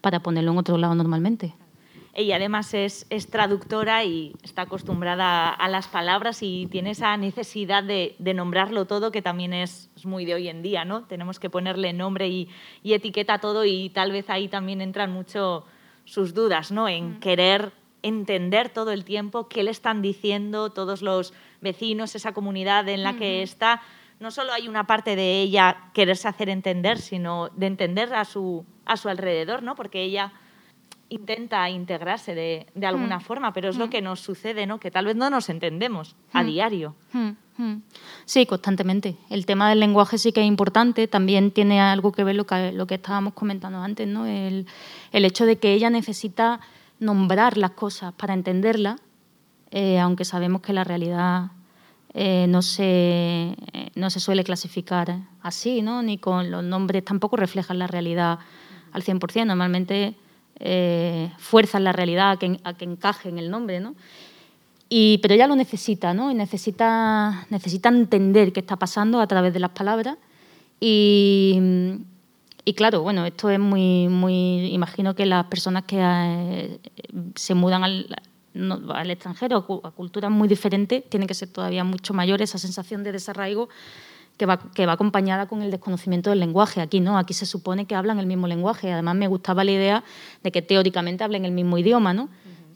[0.01, 1.55] para ponerlo en otro lado normalmente.
[2.15, 8.17] Ella además es, traductora y está acostumbrada a las palabras y tiene esa necesidad de,
[8.35, 11.05] nombrarlo todo que también es, muy de hoy en día, ¿no?
[11.05, 12.49] Tenemos que ponerle nombre y,
[12.83, 15.65] etiqueta a todo y tal vez ahí también entran mucho
[16.05, 16.89] sus dudas, ¿no?
[16.89, 17.21] En mm.
[17.21, 23.03] querer entender todo el tiempo qué le están diciendo todos los vecinos, esa comunidad en
[23.03, 23.83] la que está.
[24.21, 28.65] No solo hay una parte de ella quererse hacer entender, sino de entender a su,
[28.85, 29.75] a su alrededor, ¿no?
[29.75, 30.33] Porque ella
[31.09, 33.23] intenta integrarse de, de alguna mm.
[33.23, 33.91] forma, pero es lo mm.
[33.91, 34.79] que nos sucede, ¿no?
[34.79, 36.47] Que tal vez no nos entendemos a mm.
[36.47, 36.95] diario.
[38.25, 39.17] Sí, constantemente.
[39.31, 41.09] El tema del lenguaje sí que es importante.
[41.09, 44.27] También tiene algo que ver lo que, lo que estábamos comentando antes, ¿no?
[44.27, 44.67] El,
[45.11, 46.61] el hecho de que ella necesita
[47.01, 49.01] nombrar las cosas para entenderlas,
[49.71, 51.51] eh, aunque sabemos que la realidad
[52.15, 53.55] eh, no, se,
[53.95, 56.03] no se suele clasificar así, ¿no?
[56.03, 58.39] ni con los nombres tampoco reflejan la realidad
[58.93, 59.47] al 100%.
[59.47, 60.17] Normalmente
[60.61, 63.81] eh, fuerzan la realidad a que, que, encaje en el nombre.
[63.81, 63.95] ¿no?
[64.89, 66.31] Y, pero ella lo necesita, ¿no?
[66.31, 70.17] y necesita, necesita entender qué está pasando a través de las palabras.
[70.81, 71.59] Y,
[72.65, 74.73] y claro, bueno, esto es muy, muy.
[74.73, 76.79] Imagino que las personas que eh,
[77.35, 78.17] se mudan al,
[78.95, 83.13] al extranjero, a culturas muy diferentes, tiene que ser todavía mucho mayor esa sensación de
[83.13, 83.69] desarraigo
[84.39, 86.81] que va, que va acompañada con el desconocimiento del lenguaje.
[86.81, 88.91] Aquí no, aquí se supone que hablan el mismo lenguaje.
[88.93, 90.05] Además, me gustaba la idea
[90.43, 92.29] de que teóricamente hablen el mismo idioma, ¿no?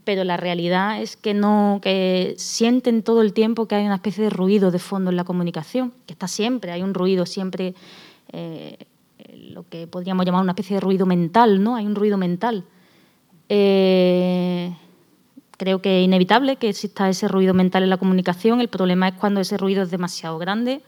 [0.05, 4.25] Pero la realidad es que no, que sienten todo el tiempo que hay una especie
[4.25, 7.75] de ruido de fondo en la comunicación, que está siempre, hay un ruido siempre,
[8.33, 8.77] eh,
[9.33, 11.77] lo que podríamos llamar una especie de ruido mental, ¿no?
[11.77, 12.64] Hay un ruido mental.
[13.48, 14.75] Eh,
[15.57, 18.61] creo que es inevitable que exista ese ruido mental en la comunicación.
[18.61, 20.83] El problema es cuando ese ruido es demasiado grande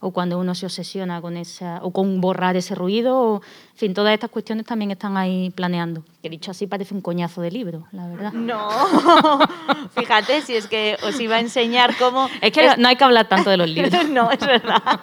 [0.00, 3.42] o cuando uno se obsesiona con esa o con borrar ese ruido.
[3.72, 6.04] en fin, todas estas cuestiones también están ahí planeando.
[6.22, 8.32] Que dicho así parece un coñazo de libro, la verdad.
[8.32, 8.68] No,
[9.96, 12.28] fíjate, si es que os iba a enseñar cómo...
[12.40, 14.08] Es que no hay que hablar tanto de los libros.
[14.08, 15.00] no, es verdad.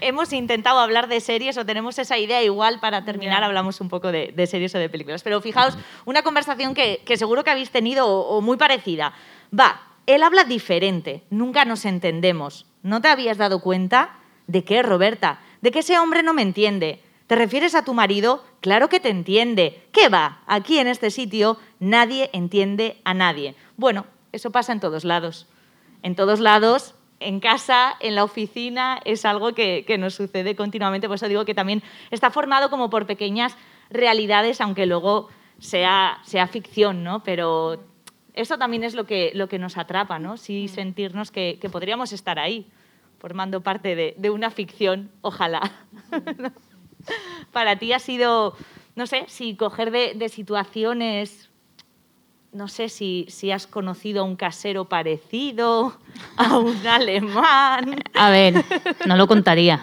[0.00, 4.10] Hemos intentado hablar de series o tenemos esa idea igual para terminar hablamos un poco
[4.10, 5.22] de, series o de películas.
[5.22, 5.76] Pero fijaos,
[6.06, 9.12] una conversación que, seguro que habéis tenido o muy parecida.
[9.58, 12.64] Va, él habla diferente, nunca nos entendemos.
[12.82, 14.18] ¿No te habías dado cuenta?
[14.46, 15.40] ¿De qué, Roberta?
[15.60, 17.02] ¿De que ese hombre no me entiende?
[17.26, 18.42] ¿Te refieres a tu marido?
[18.62, 19.82] Claro que te entiende.
[19.92, 20.40] ¿Qué va?
[20.46, 23.54] Aquí en este sitio nadie entiende a nadie.
[23.76, 25.46] Bueno, eso pasa en todos lados.
[26.02, 31.06] En todos lados, en casa, en la oficina, es algo que, nos sucede continuamente.
[31.06, 33.56] Por eso digo que también está formado como por pequeñas
[33.90, 37.22] realidades, aunque luego sea, sea ficción, ¿no?
[37.24, 37.84] Pero
[38.38, 40.36] eso también es lo que, lo que nos atrapa, ¿no?
[40.36, 40.74] Sí mm.
[40.74, 42.66] sentirnos que, podríamos estar ahí,
[43.18, 45.72] formando parte de, una ficción, ojalá.
[47.52, 48.56] Para ti ha sido,
[48.94, 51.50] no sé, si coger de, situaciones,
[52.52, 55.98] no sé si, si, has conocido a un casero parecido,
[56.36, 57.96] a un alemán.
[58.14, 58.64] A ver,
[59.04, 59.80] no lo contaría.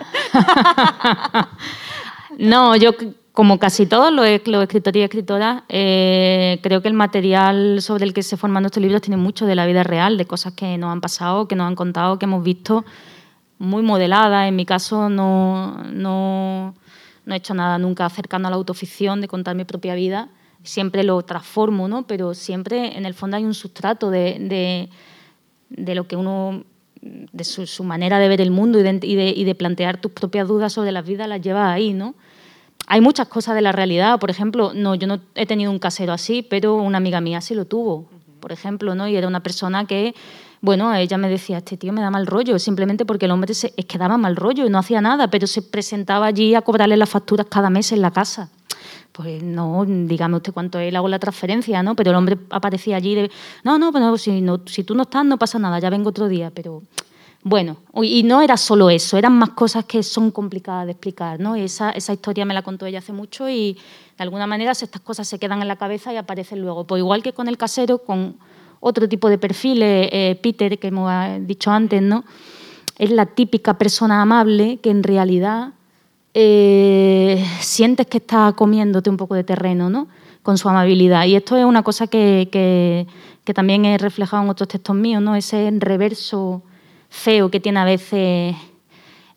[2.37, 2.93] no, yo
[3.35, 8.23] como casi todos los, escritores y escritoras, eh, creo que el material sobre el que
[8.23, 11.01] se forman estos libros tiene mucho de la vida real, de cosas que nos han
[11.01, 12.85] pasado, que nos han contado, que hemos visto,
[13.59, 14.47] muy modeladas.
[14.47, 16.75] En mi caso no, no,
[17.27, 20.29] he hecho nada nunca cercano a la autoficción, de contar mi propia vida.
[20.63, 22.07] Siempre lo transformo, ¿no?
[22.07, 24.89] pero siempre en el fondo hay un sustrato de,
[25.69, 26.63] de, lo que uno
[27.01, 30.71] de su, manera de ver el mundo y de, y de, plantear tus propias dudas
[30.71, 32.15] sobre la vida las lleva ahí, ¿no?
[32.87, 34.19] Hay muchas cosas de la realidad.
[34.19, 37.55] Por ejemplo, no, yo no he tenido un casero así, pero una amiga mía sí
[37.55, 39.07] lo tuvo, por ejemplo, ¿no?
[39.07, 40.13] Y era una persona que,
[40.61, 43.73] bueno, ella me decía, este tío me da mal rollo, simplemente porque el hombre se,
[43.75, 46.97] es que daba mal rollo y no hacía nada, pero se presentaba allí a cobrarle
[46.97, 48.49] las facturas cada mes en la casa.
[49.11, 51.95] Pues no, dígame usted cuánto es, le hago la transferencia, ¿no?
[51.95, 53.31] Pero el hombre aparecía allí de,
[53.63, 56.27] no, no, pero si, no, si tú no estás no pasa nada, ya vengo otro
[56.27, 56.83] día, pero
[57.47, 61.55] bueno, y no era solo eso, eran más cosas que son complicadas de explicar, ¿no?
[61.55, 63.77] Esa, esa historia me la contó ella hace mucho y
[64.17, 66.85] de alguna manera estas cosas se quedan en la cabeza y aparecen luego.
[66.85, 68.37] Pues igual que con el casero, con
[68.79, 71.11] otro tipo de perfiles, eh, Peter, que hemos
[71.45, 72.25] dicho antes, ¿no?
[72.97, 75.73] Es la típica persona amable que en realidad
[76.33, 80.07] eh, sientes que está comiéndote un poco de terreno, ¿no?
[80.41, 81.25] Con su amabilidad.
[81.25, 83.05] Y esto es una cosa que, que,
[83.43, 85.35] que también he reflejado en otros textos míos, ¿no?
[85.35, 86.63] Ese reverso
[87.09, 88.55] feo que tiene a veces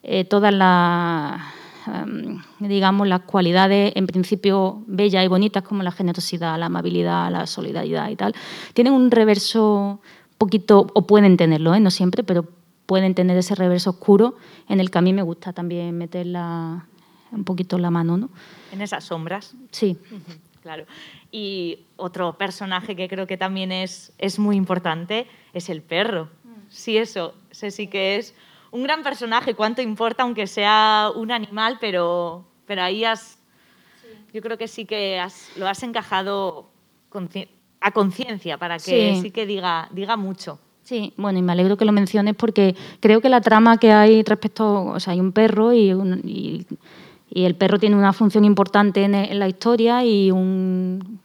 [0.02, 1.40] eh, todas las,
[1.86, 7.46] em, digamos, las cualidades en principio bellas y bonitas como la generosidad, la amabilidad, la
[7.46, 8.34] solidaridad y tal,
[8.74, 10.00] tienen un reverso
[10.38, 11.80] poquito, o pueden tenerlo, ¿eh?
[11.80, 12.46] no siempre, pero
[12.86, 14.36] pueden tener ese reverso oscuro
[14.68, 18.16] en el que a mí me gusta también meter un poquito la mano.
[18.16, 18.30] ¿no?
[18.72, 19.54] En esas sombras.
[19.70, 19.98] Sí.
[20.62, 20.84] Claro.
[21.30, 26.28] Y otro personaje que creo que también es, es muy importante es el perro
[26.68, 28.34] sí, eso, sé sí que es
[28.70, 33.38] un gran personaje, cuánto importa, aunque sea un animal, pero, pero ahí has,
[34.32, 35.22] yo creo que sí que
[35.56, 36.68] lo has encajado
[37.80, 39.30] a conciencia para que sí.
[39.30, 40.58] que diga, diga mucho.
[40.82, 44.22] Sí, bueno, y me alegro que lo menciones porque creo que la trama que hay
[44.22, 45.90] respecto, o sea, hay un perro y,
[46.24, 51.20] y, el perro tiene una función importante en la historia y un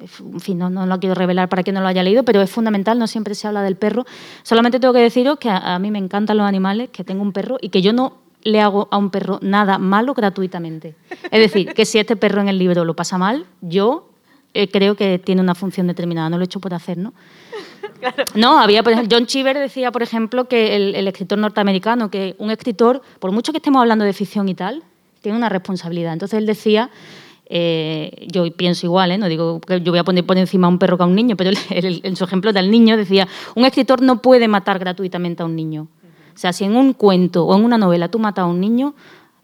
[0.00, 2.98] en fin, no, lo quiero revelar para quien no lo haya leído, pero es fundamental,
[2.98, 4.04] no siempre se habla del perro.
[4.42, 7.58] Solamente tengo que deciros que a, mí me encantan los animales, que tengo un perro
[7.60, 10.94] y que yo no le hago a un perro nada malo gratuitamente.
[11.30, 14.08] Es decir, que si este perro en el libro lo pasa mal, yo
[14.54, 17.12] eh, creo que tiene una función determinada, no lo he hecho por hacer, ¿no?
[18.34, 22.50] No, había, por ejemplo, John Cheever decía, por ejemplo, que el, escritor norteamericano, que un
[22.50, 24.82] escritor, por mucho que estemos hablando de ficción y tal,
[25.20, 26.12] tiene una responsabilidad.
[26.12, 26.90] Entonces él decía,
[27.52, 29.18] eh, yo pienso igual, ¿eh?
[29.18, 31.16] no digo que yo voy a poner por encima a un perro que a un
[31.16, 33.26] niño, pero en su ejemplo del niño decía,
[33.56, 35.88] un escritor no puede matar gratuitamente a un niño.
[36.32, 38.94] O sea, si en un cuento o en una novela tú matas a un niño,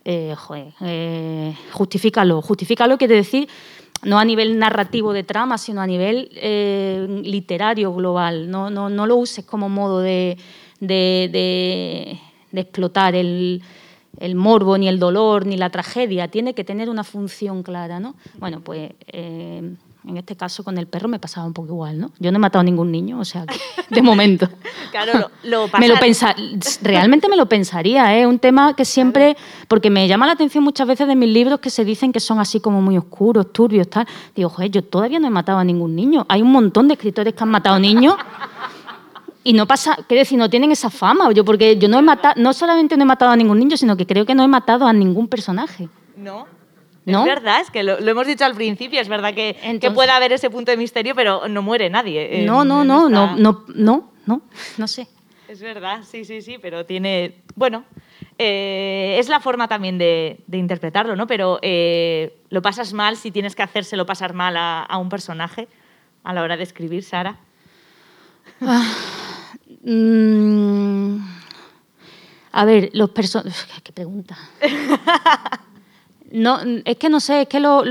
[0.04, 0.36] eh,
[0.82, 2.40] eh, justifícalo.
[2.42, 3.48] Justifícalo quiere decir
[4.04, 6.30] no a nivel narrativo de trama, sino a nivel
[7.24, 8.48] literario global.
[8.48, 10.38] No, no, no, lo uses como modo de,
[10.78, 12.20] de,
[12.52, 13.62] explotar el,
[14.18, 16.28] el, morbo, ni el dolor, ni la tragedia.
[16.28, 18.00] Tiene que tener una función clara.
[18.00, 18.14] ¿no?
[18.38, 22.12] Bueno, pues eh, en este caso con el perro me pasaba un poco igual, ¿no?
[22.20, 23.44] Yo no he matado a ningún niño, o sea,
[23.90, 24.48] de momento.
[24.92, 25.96] claro, lo, me lo
[26.82, 28.26] realmente me lo pensaría, es ¿eh?
[28.26, 29.36] un tema que siempre,
[29.66, 32.38] porque me llama la atención muchas veces de mis libros que se dicen que son
[32.38, 34.06] así como muy oscuros, turbios, tal.
[34.34, 36.24] Digo, joder, yo todavía no he matado a ningún niño.
[36.28, 38.14] Hay un montón de escritores que han matado niños.
[39.46, 41.30] Y no pasa, qué decir, no tienen esa fama.
[41.32, 43.96] Yo, porque yo no he matado, no solamente no he matado a ningún niño, sino
[43.96, 45.88] que creo que no he matado a ningún personaje.
[46.16, 46.48] No.
[47.06, 50.32] Es verdad, es que lo, hemos dicho al principio, es verdad que, que puede haber
[50.32, 52.44] ese punto de misterio, pero no muere nadie.
[52.44, 54.42] No, no, no, no, no, no, no,
[54.76, 55.06] no sé.
[55.46, 57.84] Es verdad, sí, sí, sí, pero tiene, bueno,
[58.38, 61.28] eh, es la forma también de, interpretarlo, ¿no?
[61.28, 65.68] Pero eh, lo pasas mal si tienes que hacérselo pasar mal a, un personaje
[66.24, 67.38] a la hora de escribir, Sara.
[68.60, 68.92] Ah,
[69.90, 71.16] mm,
[72.52, 73.66] a ver, los personajes...
[73.82, 74.36] ¿Qué pregunta?
[76.30, 77.82] No, es que no sé, es que lo,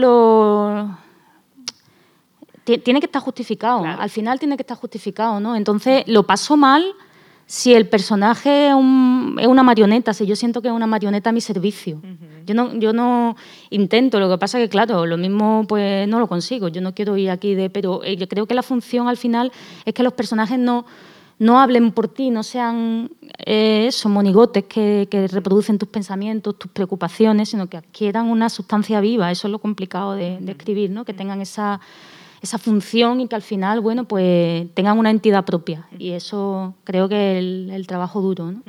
[2.65, 3.85] tiene que estar justificado.
[3.85, 5.55] Al final tiene que estar justificado, ¿no?
[5.55, 6.83] Entonces lo paso mal
[7.45, 11.41] si el personaje es, una marioneta, si yo siento que es una marioneta a mi
[11.41, 12.01] servicio.
[12.45, 13.35] Yo no, yo no
[13.69, 16.67] intento, lo que pasa es que, claro, lo mismo pues no lo consigo.
[16.67, 17.69] Yo no quiero ir aquí de.
[17.69, 19.51] Pero eh, yo creo que la función al final
[19.85, 20.85] es que los personajes no
[21.37, 23.11] no hablen por ti, no sean
[23.45, 29.31] eh, esos monigotes que, reproducen tus pensamientos, tus preocupaciones, sino que adquieran una sustancia viva.
[29.31, 31.03] Eso es lo complicado de, escribir, ¿no?
[31.03, 31.81] que tengan esa,
[32.41, 35.87] esa, función y que al final bueno, pues, tengan una entidad propia.
[35.99, 38.51] Y eso creo que es el, trabajo duro.
[38.51, 38.61] ¿no?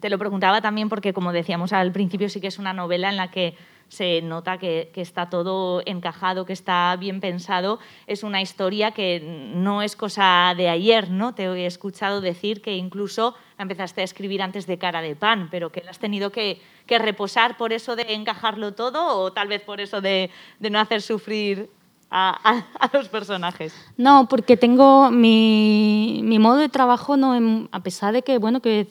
[0.00, 3.16] Te lo preguntaba también porque, como decíamos al principio, sí que es una novela en
[3.16, 3.56] la que
[3.88, 7.78] se nota que, está todo encajado, que está bien pensado.
[8.06, 9.20] Es una historia que
[9.54, 11.34] no es cosa de ayer, ¿no?
[11.34, 15.70] Te he escuchado decir que incluso empezaste a escribir antes de Cara de Pan, pero
[15.70, 20.00] que has tenido que, reposar por eso de encajarlo todo o tal vez por eso
[20.00, 20.30] de,
[20.60, 21.70] no hacer sufrir
[22.10, 23.74] a, los personajes.
[23.96, 28.88] No, porque tengo mi, modo de trabajo, no a pesar de que, bueno, que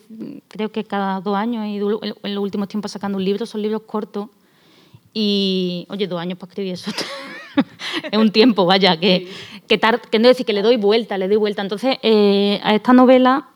[0.47, 4.29] creo que cada dos años en los últimos tiempos sacando un libro, son libros cortos
[5.17, 6.91] y, oye, dos años para escribir eso.
[8.11, 9.31] es un tiempo, vaya, que,
[9.65, 9.79] que,
[10.11, 11.61] que no decir que le doy vuelta, le doy vuelta.
[11.61, 13.47] Entonces, eh, a esta novela,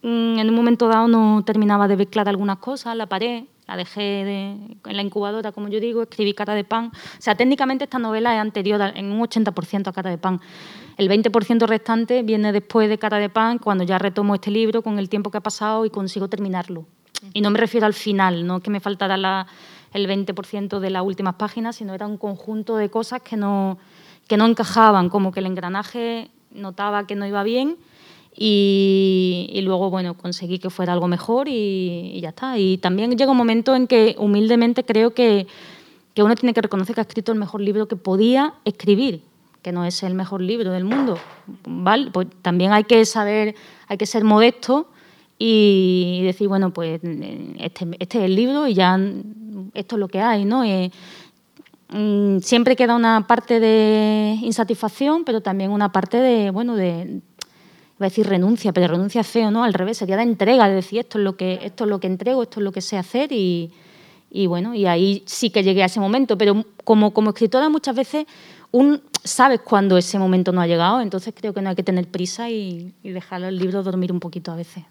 [0.00, 3.76] mm, en un momento dado no terminaba de ver claras algunas cosas, la paré, la
[3.76, 6.86] dejé en la incubadora, como yo digo, escribí Cara de Pan.
[6.86, 10.40] O sea, técnicamente esta novela es anterior en un 80% a Cara de Pan.
[10.96, 14.98] El 20% restante viene después de Cara de Pan, cuando ya retomo este libro con
[14.98, 16.86] el tiempo que ha pasado y consigo terminarlo.
[17.34, 19.46] Y no me refiero al final, no que me faltara la,
[19.92, 23.78] el 20% de las últimas páginas, sino era un conjunto de cosas que no,
[24.28, 27.76] que no encajaban, como que el engranaje notaba que no iba bien
[28.34, 32.58] y, luego, bueno, conseguí que fuera algo mejor y, ya está.
[32.58, 35.46] Y también llega un momento en que humildemente creo que,
[36.14, 39.22] que uno tiene que reconocer que ha escrito el mejor libro que podía escribir,
[39.60, 41.18] que no es el mejor libro del mundo.
[41.66, 42.10] ¿vale?
[42.10, 43.54] Pues también hay que saber,
[43.86, 44.88] hay que ser modesto
[45.38, 48.98] y decir, bueno, pues este, este es el libro y ya
[49.74, 50.64] esto es lo que hay, ¿no?
[50.64, 50.90] Eh,
[51.90, 57.20] mm, siempre queda una parte de insatisfacción, pero también una parte de, bueno, de,
[57.98, 59.62] decir renuncia, pero renuncia feo, ¿no?
[59.62, 62.08] Al revés, sería de entrega, de decir esto es lo que, esto es lo que
[62.08, 63.70] entrego, esto es lo que sé hacer y,
[64.48, 68.26] bueno, y ahí sí que llegué a ese momento, pero como, como escritora muchas veces
[68.72, 72.08] un, sabes cuando ese momento no ha llegado, entonces creo que no hay que tener
[72.08, 74.82] prisa y, y dejar el libro dormir un poquito a veces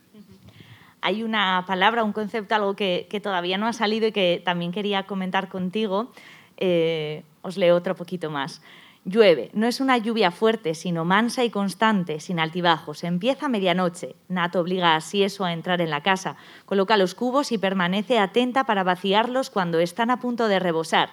[1.01, 5.03] hay una palabra, un concepto, algo que, todavía no ha salido y que también quería
[5.03, 6.11] comentar contigo.
[6.57, 8.61] Eh, os leo otro poquito más.
[9.03, 13.03] Llueve, no es una lluvia fuerte, sino mansa y constante, sin altibajos.
[13.03, 14.15] Empieza a medianoche.
[14.27, 16.35] Nato obliga a Sieso a entrar en la casa.
[16.67, 21.09] Coloca los cubos y permanece atenta para vaciarlos cuando están a punto de rebosar.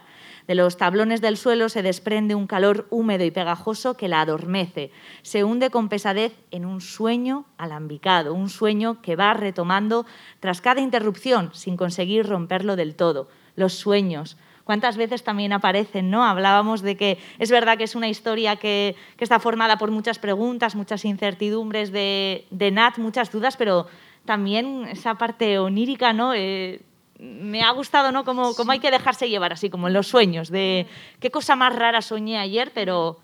[0.49, 4.91] De los tablones del suelo se desprende un calor húmedo y pegajoso que la adormece.
[5.21, 10.07] Se hunde con pesadez en un sueño alambicado, un sueño que va retomando
[10.41, 13.29] tras cada interrupción sin conseguir romperlo del todo.
[13.57, 16.25] Los sueños, cuántas veces también aparecen, ¿no?
[16.25, 20.75] Hablábamos de que es verdad que es una historia que, está formada por muchas preguntas,
[20.75, 23.87] muchas incertidumbres de, Nat, muchas dudas, pero
[24.25, 26.33] también esa parte onírica, ¿no?
[26.33, 26.81] Eh,
[27.19, 28.25] me ha gustado, ¿no?
[28.25, 30.87] Como, como hay que dejarse llevar, así como en los sueños, de
[31.21, 33.19] qué cosa más rara soñé ayer, pero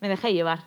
[0.00, 0.60] me dejé llevar.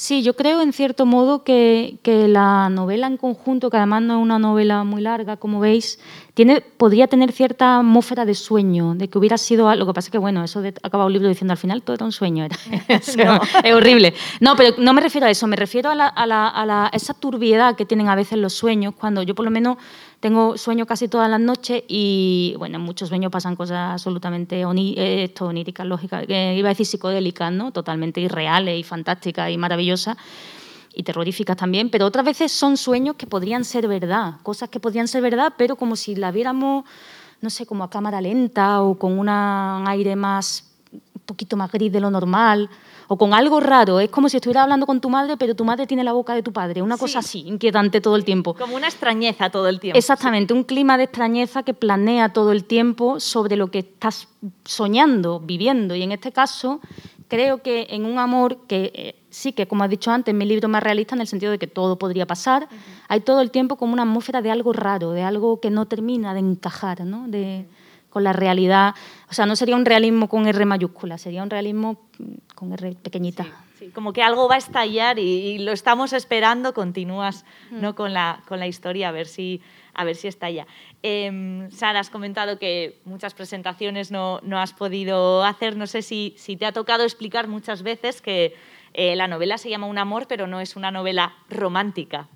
[0.00, 4.22] Sí, yo creo en cierto modo que, la novela en conjunto, que además no es
[4.22, 5.98] una novela muy larga, como veis,
[6.32, 10.12] tiene, podría tener cierta atmósfera de sueño, de que hubiera sido Lo que pasa es
[10.12, 12.56] que, bueno, eso de acaba un libro diciendo al final todo era un sueño, era,
[12.88, 14.14] es horrible.
[14.40, 17.12] No, pero no me refiero a eso, me refiero a, la, a, la, a esa
[17.12, 19.76] turbiedad que tienen a veces los sueños, cuando yo por lo menos
[20.20, 25.34] tengo sueño casi todas las noches y, bueno, en muchos sueños pasan cosas absolutamente eh,
[25.40, 27.72] oníricas, lógicas, iba a decir psicodélicas, ¿no?
[27.72, 30.18] Totalmente irreales y fantásticas y maravillosas
[30.94, 35.08] y terroríficas también, pero otras veces son sueños que podrían ser verdad, cosas que podrían
[35.08, 36.84] ser verdad, pero como si la viéramos,
[37.40, 40.69] no sé, como a cámara lenta o con un aire más,
[41.20, 42.68] un poquito más gris de lo normal
[43.08, 44.00] o con algo raro.
[44.00, 46.42] Es como si estuvieras hablando con tu madre, pero tu madre tiene la boca de
[46.42, 46.82] tu padre.
[46.82, 48.54] Una cosa así, inquietante todo el tiempo.
[48.54, 49.98] Como una extrañeza todo el tiempo.
[49.98, 54.28] Exactamente, un clima de extrañeza que planea todo el tiempo sobre lo que estás
[54.64, 55.94] soñando, viviendo.
[55.94, 56.80] Y en este caso,
[57.26, 60.68] creo que en un amor que eh, sí que, como has dicho antes, mi libro
[60.68, 62.68] es más realista en el sentido de que todo podría pasar,
[63.08, 66.32] hay todo el tiempo como una atmósfera de algo raro, de algo que no termina
[66.32, 67.26] de encajar, ¿no?
[67.26, 67.66] De,
[68.10, 68.94] con la realidad.
[69.30, 72.08] O sea, no sería un realismo con R mayúscula, sería un realismo
[72.54, 73.46] con R pequeñita.
[73.78, 77.94] Sí, como que algo va a estallar y, lo estamos esperando, continúas ¿no?
[77.94, 79.62] con, la, con la historia a ver si,
[79.94, 80.66] a ver si estalla.
[81.02, 85.76] Em, Sara, has comentado que muchas presentaciones no, no, has podido hacer.
[85.76, 88.54] No sé si, si te ha tocado explicar muchas veces que
[88.92, 92.28] eh, la novela se llama Un amor, pero no es una novela romántica.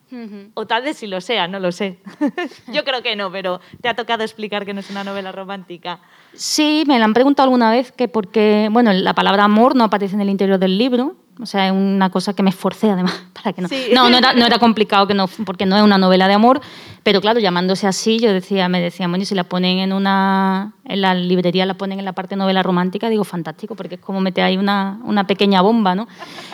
[0.55, 1.99] O tal vez sí lo sea, no lo sé.
[2.73, 5.99] Yo creo que no, pero te ha tocado explicar que no es una novela romántica.
[6.35, 10.15] Sí, me la han preguntado alguna vez que porque, bueno, la palabra amor no aparece
[10.15, 13.53] en el interior del libro, o sea, es una cosa que me esforcé además para
[13.53, 13.69] que no.
[13.93, 16.61] No, no era, no era, complicado que no, porque no es una novela de amor,
[17.03, 20.73] pero claro, llamándose así, yo decía, me decían, bueno, y si la ponen en una,
[20.85, 24.21] en la librería la ponen en la parte novela romántica, digo, fantástico, porque es como
[24.21, 26.07] meter ahí una, una pequeña bomba, ¿no?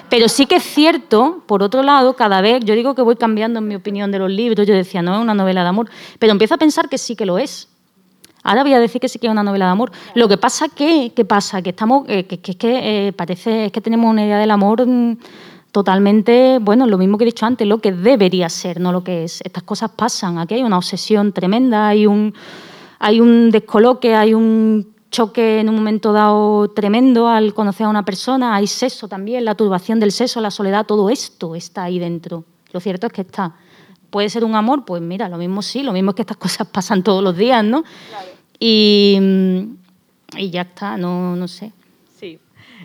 [0.09, 3.59] Pero sí que es cierto, por otro lado, cada vez, yo digo que voy cambiando
[3.59, 6.33] en mi opinión de los libros, yo decía, no es una novela de amor, pero
[6.33, 7.69] empiezo a pensar que sí que lo es.
[8.43, 9.93] Ahora voy a decir que sí que es una novela de amor.
[10.15, 11.63] Lo que pasa que, ¿qué pasa?
[11.63, 15.19] Que estamos, eh, que, que, que eh, parece que tenemos una idea del amor mm,
[15.73, 19.25] totalmente, bueno, lo mismo que he dicho antes, lo que debería ser, no lo que
[19.25, 19.41] es.
[19.45, 20.39] Estas cosas pasan.
[20.39, 22.35] Aquí hay una obsesión tremenda, hay un,
[22.99, 28.05] hay un descoloque, hay un choque en un momento dado tremendo al conocer a una
[28.05, 32.45] persona, hay sexo también, la turbación del sexo, la soledad, todo esto está ahí dentro.
[32.73, 33.55] Lo cierto es que está.
[34.11, 34.85] ¿Puede ser un amor?
[34.85, 37.65] Pues mira, lo mismo sí, lo mismo es que estas cosas pasan todos los días,
[37.65, 37.85] ¿no?
[38.59, 39.19] Y,
[40.37, 41.73] y, ya está, no, no sé.
[42.19, 42.39] Sí.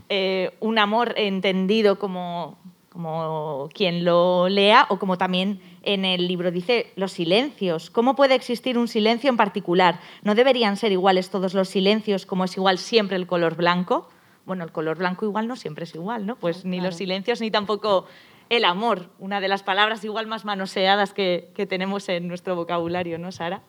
[0.08, 2.58] Eh, un amor entendido como,
[2.90, 7.90] como quien lo lea o como también en el libro dice los silencios.
[7.90, 10.00] ¿Cómo puede existir un silencio en particular?
[10.24, 14.10] ¿No deberían ser iguales todos los silencios como es igual siempre el color blanco?
[14.46, 16.36] Bueno, el color blanco igual no siempre es igual, ¿no?
[16.36, 18.06] Pues ni los silencios ni tampoco
[18.50, 23.32] el amor, una de las palabras igual más manoseadas que, tenemos en nuestro vocabulario, ¿no,
[23.32, 23.62] Sara?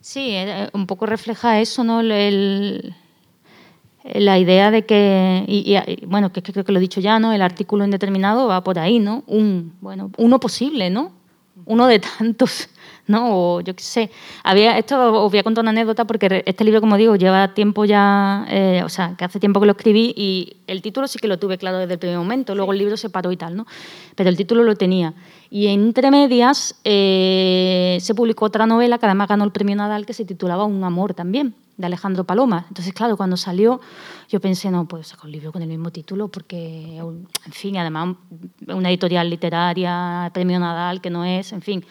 [0.00, 2.02] Sí, eh, un poco refleja eso, ¿no?
[2.02, 2.94] La
[4.38, 7.32] idea de que, y, bueno, que creo que lo he dicho ya, ¿no?
[7.32, 9.24] El artículo indeterminado va por ahí, ¿no?
[9.26, 11.12] Un, bueno, uno posible, ¿no?
[11.66, 12.68] Uno de tantos.
[13.06, 13.28] ¿No?
[13.30, 14.10] O yo qué sé.
[14.44, 17.84] Había, esto os voy a contar una anécdota porque este libro, como digo, lleva tiempo
[17.84, 21.28] ya, eh, o sea, que hace tiempo que lo escribí y el título sí que
[21.28, 23.66] lo tuve claro desde el primer momento, luego el libro se paró y tal, ¿no?
[24.14, 25.14] Pero el título lo tenía.
[25.50, 30.12] Y entre medias eh, se publicó otra novela que además ganó el premio Nadal que
[30.12, 32.66] se titulaba Un amor también, de Alejandro Paloma.
[32.68, 33.80] Entonces, claro, cuando salió
[34.28, 38.14] yo pensé, no, pues sacar un libro con el mismo título porque, en fin, además
[38.68, 41.84] una editorial literaria, premio Nadal, que no es, en fin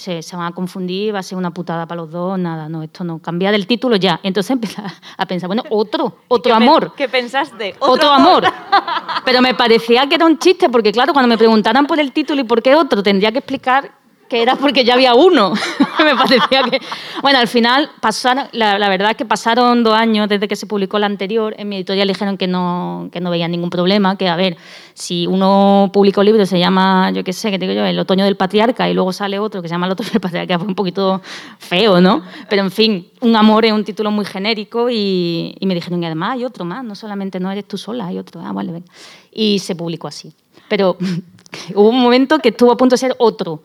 [0.00, 2.82] se, se, van a confundir, va a ser una putada para los dos, nada, no,
[2.82, 4.18] esto no, cambiar el título ya.
[4.22, 4.82] Entonces empecé
[5.16, 6.94] a pensar, bueno, otro, otro amor.
[6.96, 7.74] ¿Qué pensaste?
[7.78, 8.44] Otro, otro amor.
[9.24, 12.40] Pero me parecía que era un chiste, porque claro, cuando me preguntaran por el título
[12.40, 13.99] y por qué otro, tendría que explicar
[14.30, 15.52] que era porque ya había uno.
[16.04, 16.80] me parecía que...
[17.20, 20.98] Bueno, al final pasaron, la, verdad es que pasaron dos años desde que se publicó
[20.98, 21.54] la anterior.
[21.58, 24.56] En mi editorial dijeron que no, que no veían ningún problema, que a ver,
[24.94, 28.24] si uno publica un libro se llama, yo qué sé, que digo yo, El otoño
[28.24, 30.76] del patriarca y luego sale otro que se llama El otoño del patriarca, fue un
[30.76, 31.20] poquito
[31.58, 32.22] feo, ¿no?
[32.48, 36.36] Pero en fin, Un amor es un título muy genérico y, me dijeron, y además
[36.36, 38.40] hay otro más, no solamente no eres tú sola, hay otro.
[38.42, 38.86] Ah, vale, venga.
[39.32, 40.32] Y se publicó así.
[40.68, 40.96] Pero
[41.74, 43.62] hubo un momento que estuvo a punto de ser otro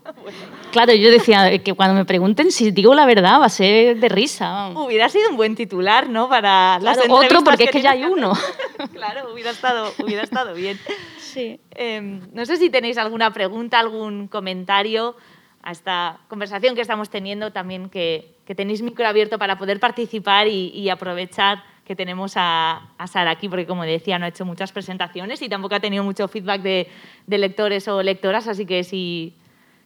[0.76, 4.10] Claro, yo decía que cuando me pregunten si digo la verdad va a ser de
[4.10, 4.72] risa.
[4.76, 6.28] Hubiera sido un buen titular, ¿no?
[6.28, 8.34] Para las Otro porque es que ya hay uno.
[8.92, 10.78] claro, hubiera estado, hubiera estado bien.
[11.18, 11.62] Sí.
[11.72, 15.16] Em, no sé si tenéis alguna pregunta, algún comentario
[15.64, 20.90] a esta conversación que estamos teniendo también, que, tenéis micro abierto para poder participar y,
[20.90, 25.48] aprovechar que tenemos a, Sara aquí, porque como decía, no ha hecho muchas presentaciones y
[25.48, 26.90] tampoco ha tenido mucho feedback de,
[27.28, 29.38] lectores o lectoras, así que si,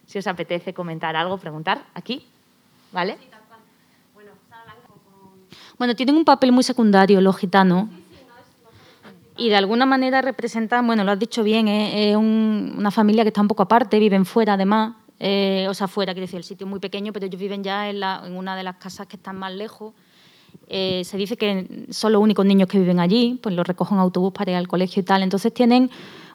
[0.10, 2.26] si, os apetece comentar algo, preguntar aquí,
[2.92, 3.18] ¿vale?
[5.78, 7.88] Bueno, tienen un papel muy secundario los gitanos
[9.38, 13.42] y de alguna manera representan, bueno, lo has dicho bien, es una familia que está
[13.42, 16.70] un poco aparte, viven fuera además, eh, o sea, fuera, quiero decir, el sitio es
[16.70, 19.38] muy pequeño, pero ellos viven ya en, la, en una de las casas que están
[19.38, 19.94] más lejos.
[20.68, 24.02] Eh, se dice que son los únicos niños que viven allí, pues los recogen en
[24.02, 25.24] autobús para ir al colegio y tal.
[25.24, 25.90] Entonces tienen,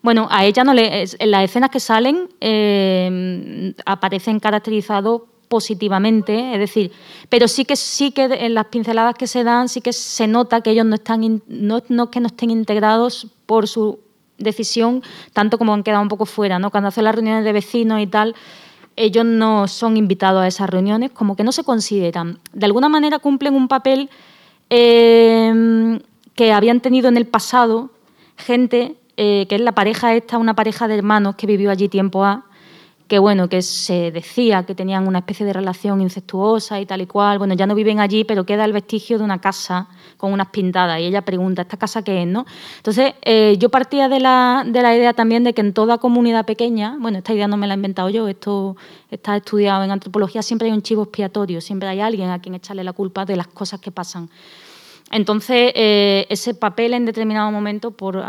[0.05, 6.59] bueno, a ella no le, en las escenas que salen eh, aparecen caracterizados positivamente, es
[6.59, 6.93] decir,
[7.31, 10.61] pero sí que sí que en las pinceladas que se dan sí que se nota
[10.61, 13.99] que ellos no están no, que no estén integrados por su
[14.37, 15.03] decisión,
[15.33, 16.71] tanto como han quedado un poco fuera, ¿no?
[16.71, 18.35] Cuando hacen las reuniones de vecinos y tal,
[18.97, 22.41] ellos no son invitados a esas reuniones, como que no se consideran.
[22.53, 24.11] De alguna manera cumplen un papel
[24.69, 25.99] eh,
[26.35, 27.89] que habían tenido en el pasado
[28.37, 32.25] gente, eh, que es la pareja esta, una pareja de hermanos que vivió allí tiempo
[32.25, 32.45] A,
[33.09, 37.07] que bueno, que se decía que tenían una especie de relación incestuosa y tal y
[37.07, 37.39] cual.
[37.39, 41.01] Bueno, ya no viven allí, pero queda el vestigio de una casa con unas pintadas.
[41.01, 42.27] Y ella pregunta, ¿esta casa qué es?
[42.27, 42.47] ¿no?
[42.79, 46.47] Entonces, eh, yo partía de la, de la idea también de que en toda comunidad
[46.47, 48.77] pequeña, bueno, esta idea no me la he inventado yo, esto
[49.11, 52.85] está estudiado en antropología, siempre hay un chivo expiatorio, siempre hay alguien a quien echarle
[52.85, 54.31] la culpa de las cosas que pasan.
[55.15, 58.23] Entonces, eh, ese papel en determinado momento, por,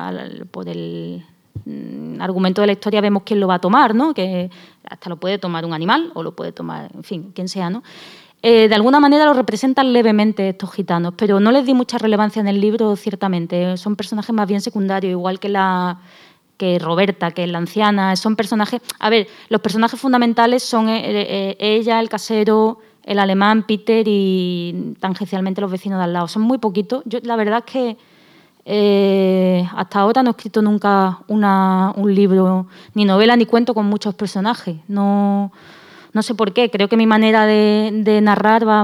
[0.51, 1.25] por el
[1.65, 4.13] Mm, argumento de la historia vemos quién lo va a tomar, ¿no?
[4.13, 4.51] que
[4.87, 7.69] hasta lo puede tomar un animal o lo puede tomar, en fin, quien sea.
[7.69, 7.81] ¿no?
[8.43, 12.39] Eh, de alguna manera lo representan levemente estos gitanos, pero no les di mucha relevancia
[12.39, 13.77] en el libro, ciertamente.
[13.77, 15.99] Son personajes más bien secundarios, igual que la
[16.57, 18.79] que Roberta, que es la anciana, son personajes...
[18.99, 25.61] A ver, los personajes fundamentales son eh, ella, el casero, el alemán, Peter y tangencialmente
[25.61, 26.27] los vecinos de al lado.
[26.27, 27.03] Son muy poquitos.
[27.05, 27.97] Yo la verdad es que
[28.65, 34.15] eh, hasta ahora no he escrito nunca un libro, ni novela, ni cuento con muchos
[34.15, 34.77] personajes.
[34.87, 35.51] No,
[36.13, 36.71] no sé por qué.
[36.71, 38.83] Creo que mi manera de, narrar va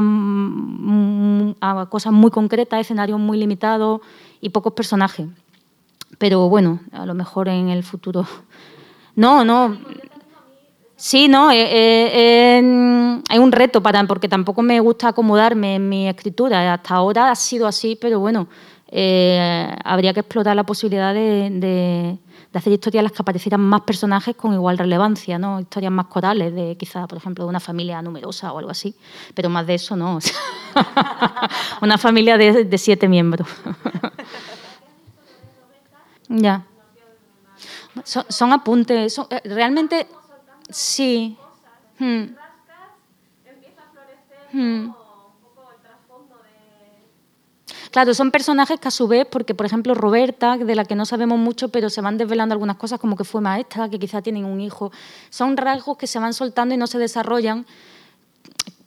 [1.62, 4.02] a cosas muy concretas, escenarios muy limitados
[4.40, 5.28] y pocos personajes.
[6.20, 8.28] Pero bueno, a lo mejor en el futuro.
[9.16, 9.78] No, no.
[11.02, 16.76] Sí, no, eh, eh, un reto para porque tampoco me gusta acomodarme en mi escritura.
[16.76, 18.48] Hasta ahora ha sido así, pero bueno,
[18.88, 22.20] eh, habría que explotar la posibilidad de,
[22.54, 25.60] hacer historias en las que aparecieran más personajes con igual relevancia, ¿no?
[25.60, 28.94] historias más corales, de quizá, por ejemplo, de una familia numerosa o algo así,
[29.34, 30.20] pero más de eso no.
[31.82, 33.48] una familia de, siete miembros.
[36.30, 36.64] ya.
[38.04, 40.08] Son, apuntes, eh, realmente
[40.72, 41.38] sí.
[42.00, 42.36] Hmm.
[44.54, 44.92] Hmm.
[47.92, 51.06] Claro, son personajes que a su vez, porque por ejemplo Roberta, de la que no
[51.06, 54.46] sabemos mucho, pero se van desvelando algunas cosas como que fue maestra, que quizá tienen
[54.46, 54.94] un hijo,
[55.30, 57.66] son rasgos que se van soltando y no se desarrollan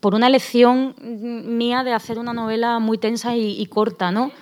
[0.01, 4.33] por una elección mía de hacer una novela muy tensa y, corta, ¿no?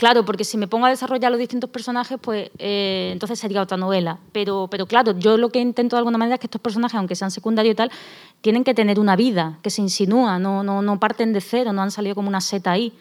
[0.00, 3.76] Claro, porque si me pongo a desarrollar los distintos personajes, pues eh, entonces sería otra
[3.76, 4.18] novela.
[4.32, 7.14] Pero, pero claro, yo lo que intento de alguna manera es que estos personajes, aunque
[7.14, 7.92] sean secundarios y tal,
[8.40, 11.82] tienen que tener una vida que se insinúa, no, no, no parten de cero, no
[11.82, 12.92] han salido como una seta ahí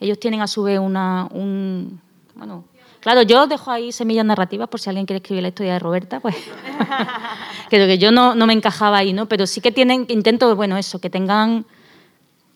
[0.00, 1.28] ellos tienen a su vez una...
[1.32, 2.00] Un,
[2.34, 2.64] bueno,
[3.00, 6.20] claro, yo dejo ahí semillas narrativas por si alguien quiere escribir la historia de Roberta,
[6.20, 6.36] pues
[7.68, 9.26] creo que yo no, no me encajaba ahí, ¿no?
[9.26, 11.64] Pero sí que tienen, intento, bueno, eso, que tengan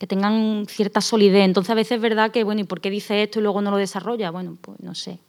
[0.03, 1.45] que tengan cierta solidez.
[1.45, 3.71] Entonces a veces es verdad que, bueno, ¿y por qué dice esto y luego no
[3.71, 4.33] lo desarrolla?
[4.33, 5.21] Bueno, pues no sé.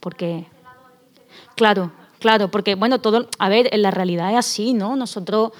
[0.00, 0.46] Porque,
[1.54, 4.96] claro, claro, porque, bueno, todo, a ver, en la realidad es así, ¿no?
[4.96, 5.52] Nosotros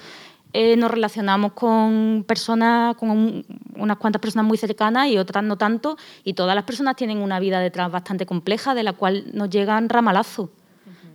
[0.53, 3.45] eh, nos relacionamos con personas, con
[3.75, 7.39] unas cuantas personas muy cercanas y otras no tanto, y todas las personas tienen una
[7.39, 10.49] vida detrás bastante compleja, de la cual nos llegan ramalazos.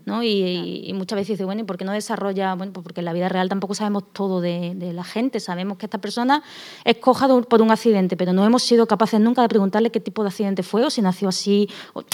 [0.05, 0.22] ¿No?
[0.22, 2.55] Y, muchas veces dice, bueno, ¿y por qué no desarrolla?
[2.55, 5.40] Bueno, pues porque en la vida real tampoco sabemos todo de, la gente.
[5.40, 6.42] Sabemos que esta persona
[6.84, 10.22] es coja por un accidente, pero no hemos sido capaces nunca de preguntarle qué tipo
[10.22, 11.68] de accidente fue o si nació así.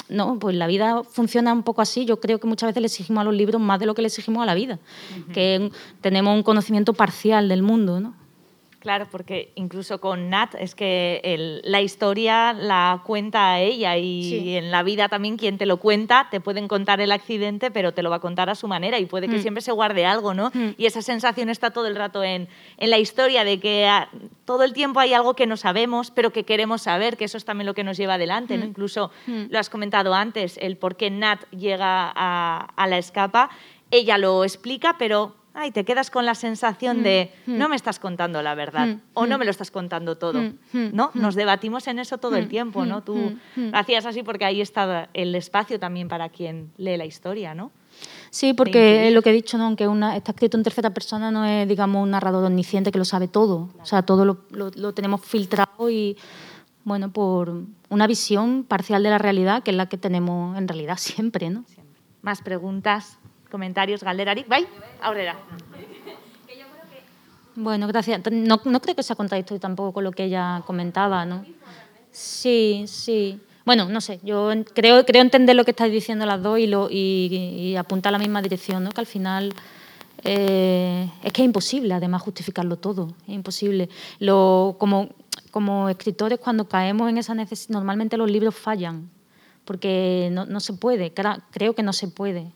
[0.09, 2.05] no, pues la vida funciona un poco así.
[2.05, 4.09] Yo creo que muchas veces le exigimos a los libros más de lo que le
[4.09, 4.79] exigimos a la vida,
[5.33, 5.71] que
[6.01, 8.18] tenemos un conocimiento parcial del mundo, ¿no?
[8.89, 14.83] Claro, porque incluso con Nat es que la historia la cuenta ella y en la
[14.83, 18.17] vida también quien te lo cuenta te pueden contar el accidente, pero te lo va
[18.17, 19.43] a contar a su manera y puede que mm.
[19.43, 20.51] siempre se guarde algo, ¿no?
[20.55, 20.71] Mm.
[20.79, 23.87] Y esa sensación está todo el rato en, en la historia de que
[24.47, 27.45] todo el tiempo hay algo que no sabemos, pero que queremos saber, que eso es
[27.45, 28.65] también lo que nos lleva adelante, ¿no?
[28.65, 28.69] Mm.
[28.69, 33.51] Incluso lo has comentado antes, el por qué Nat llega a, a la escapa,
[33.91, 37.59] ella lo explica, pero ay, te quedas con la sensación de mm, mm.
[37.59, 40.41] no me estás contando la verdad mm, o no me lo estás contando todo,
[40.73, 41.11] ¿no?
[41.15, 43.03] Nos debatimos en eso todo el tiempo, ¿no?
[43.03, 43.37] Tú
[43.73, 47.73] hacías así porque ahí está el espacio también para quien lee la historia, ¿no?
[48.31, 49.65] Sí, porque es lo que he dicho, ¿no?
[49.65, 53.05] aunque una, está escrito en tercera persona, no es, digamos, un narrador omnisciente que lo
[53.05, 53.71] sabe todo.
[53.81, 56.17] O sea, todo lo, lo, tenemos filtrado y,
[56.85, 60.97] bueno, por una visión parcial de la realidad, que es la que tenemos en realidad
[60.99, 61.65] siempre, ¿no?
[62.23, 63.19] Más preguntas
[63.51, 64.67] comentarios galderarik, bai?
[65.01, 65.37] Aurrera.
[67.61, 68.21] Bueno, gracias.
[68.31, 71.45] No, no creo que sea contradictorio tampoco con lo que ella comentaba, ¿no?
[72.13, 73.41] Sí, sí.
[73.65, 76.89] Bueno, no sé, yo creo, creo entender lo que estáis diciendo las dos y, lo,
[76.91, 78.91] y, apunta a la misma dirección, ¿no?
[78.91, 79.53] Que al final
[80.23, 83.15] eh, es que es imposible, además, justificarlo todo.
[83.27, 83.89] Es imposible.
[84.21, 85.09] Lo, como,
[85.51, 89.11] como escritores, cuando caemos en esa necesidad, normalmente los libros fallan,
[89.65, 91.13] porque no, no se puede,
[91.51, 92.53] creo que no se puede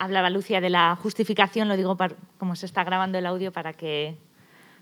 [0.00, 1.96] hablaba Lucia de la justificación, lo digo
[2.38, 4.16] como se está grabando el audio para que,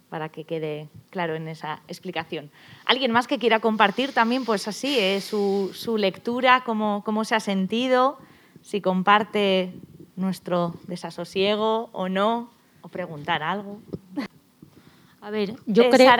[0.09, 2.53] para que quede claro en esa explicación.
[2.87, 7.35] ¿Alguien más que quiera compartir también, pues así, eh, su, su, lectura, cómo, cómo se
[7.35, 8.19] ha sentido,
[8.62, 9.75] si comparte
[10.14, 12.51] nuestro desasosiego o no,
[12.83, 13.81] o preguntar algo?
[15.21, 16.12] A ver, yo eh, creo...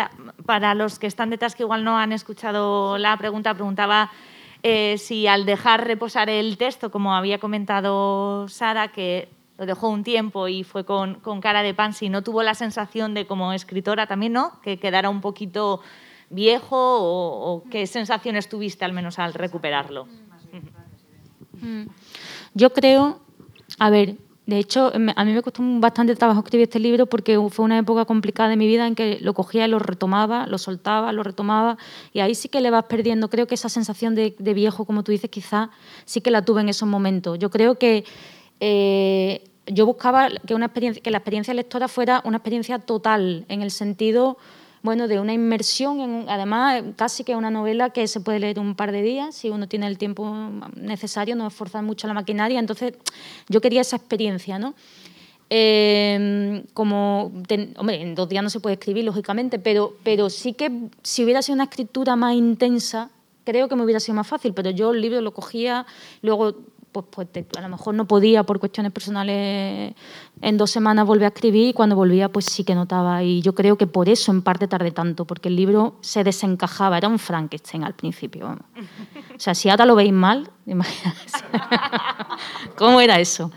[0.45, 4.11] para los que están detrás que igual no han escuchado la pregunta, preguntaba
[4.63, 10.05] eh, si al dejar reposar el texto, como había comentado Sara, que lo dejó un
[10.05, 14.07] tiempo y fue con, cara de pan, si no tuvo la sensación de como escritora
[14.07, 14.61] también, ¿no?
[14.63, 15.81] Que quedara un poquito
[16.31, 20.07] viejo o, qué sensaciones tuviste al menos al recuperarlo.
[21.61, 21.87] Mm.
[22.55, 23.21] Yo creo,
[23.79, 24.17] a ver,
[24.49, 28.07] de hecho, a mí me costó bastante trabajo escribir este libro porque fue una época
[28.07, 31.77] complicada de mi vida en que lo cogía y lo retomaba, lo soltaba, lo retomaba,
[32.15, 33.29] y ahí sí que le vas perdiendo.
[33.29, 35.69] Creo que esa sensación de, viejo, como tú dices, quizá
[36.07, 37.39] sí que la tuve en esos momentos.
[37.39, 38.07] Yo creo que
[38.61, 43.61] eh, yo buscaba que, una experiencia, que la experiencia lectora fuera una experiencia total, en
[43.61, 44.39] el sentido
[44.83, 48.75] bueno, de una inmersión, en, además casi que una novela que se puede leer un
[48.75, 50.35] par de días si uno tiene el tiempo
[50.77, 52.59] necesario, no esforzar mucho la maquinaria.
[52.59, 52.95] Entonces,
[53.49, 54.75] yo quería esa experiencia, ¿no?
[55.51, 57.33] Em, como,
[57.77, 60.71] hombre, en dos días no se puede escribir, lógicamente, pero, pero sí que
[61.03, 63.11] si hubiera sido una escritura más intensa,
[63.45, 65.87] creo que me hubiera sido más fácil, pero yo el libro lo cogía,
[66.21, 66.55] luego
[66.93, 69.95] pues, pues a lo mejor no podía por cuestiones personales
[70.41, 73.23] en dos semanas volver a escribir y cuando volvía pues sí que notaba.
[73.23, 76.99] Y yo creo que por eso en parte tardé tanto porque el libro se desencajaba
[76.99, 78.57] era un Frankenstein al principio
[79.35, 80.51] o sea si ahora lo veis mal
[82.77, 83.51] cómo era eso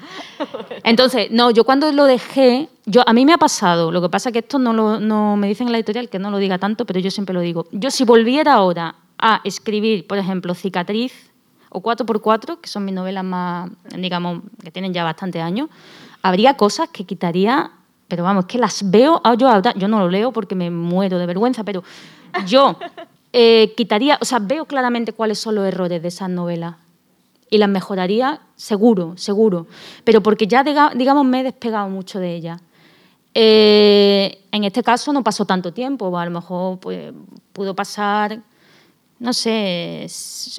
[0.84, 4.32] entonces no yo cuando lo dejé yo a mí me ha pasado lo que pasa
[4.32, 6.86] que esto no lo no me dicen en la editorial que no lo diga tanto
[6.86, 7.68] pero yo siempre lo digo.
[7.72, 11.31] Yo si volviera ahora a escribir por ejemplo cicatriz
[11.72, 15.70] o 4x4, que son mis novelas más, digamos, que tienen ya bastante años,
[16.22, 17.72] habría cosas que quitaría,
[18.08, 21.26] pero vamos, que las veo, ah, yo, yo no lo leo porque me muero de
[21.26, 21.84] vergüenza, pero
[22.46, 22.78] yo
[23.34, 26.76] eh, quitaría, o sea, veo claramente cuáles son los errores de esas novelas
[27.50, 29.68] y las mejoraría seguro, seguro,
[30.04, 32.62] pero porque ya, digamos, me he despegado mucho de ellas.
[33.34, 37.14] Eh, en este caso no pasó tanto tiempo, a lo mejor pues,
[37.54, 38.42] pudo pasar
[39.22, 40.08] no sé,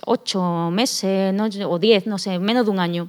[0.06, 1.34] ocho meses
[1.66, 3.08] o diez, no sé, menos de un año.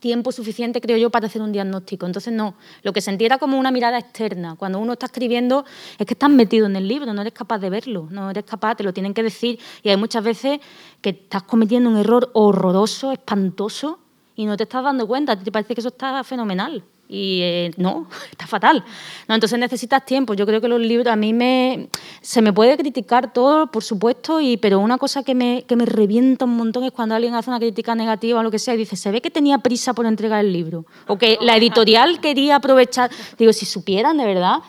[0.00, 2.04] Tiempo suficiente, creo yo, para hacer un diagnóstico.
[2.04, 4.56] Entonces, no, lo que sentí era como una mirada externa.
[4.56, 5.64] Cuando uno está escribiendo,
[5.98, 8.74] es que estás metido en el libro, no eres capaz de verlo, no eres capaz,
[8.74, 9.58] te lo tienen que decir.
[9.82, 10.60] Y hay muchas veces
[11.00, 13.98] que estás cometiendo un error horroroso, espantoso,
[14.36, 18.06] y no te estás dando cuenta, te parece que eso está fenomenal y eh, no,
[18.30, 18.84] está fatal.
[19.26, 20.34] No, entonces necesitas tiempo.
[20.34, 21.88] Yo creo que los libros, a mí me,
[22.20, 25.86] se me puede criticar todo, por supuesto, y, pero una cosa que me, que me
[25.86, 28.78] revienta un montón es cuando alguien hace una crítica negativa o lo que sea y
[28.78, 32.56] dice, se ve que tenía prisa por entregar el libro, o que la editorial quería
[32.56, 33.10] aprovechar.
[33.36, 34.60] Digo, si supieran de verdad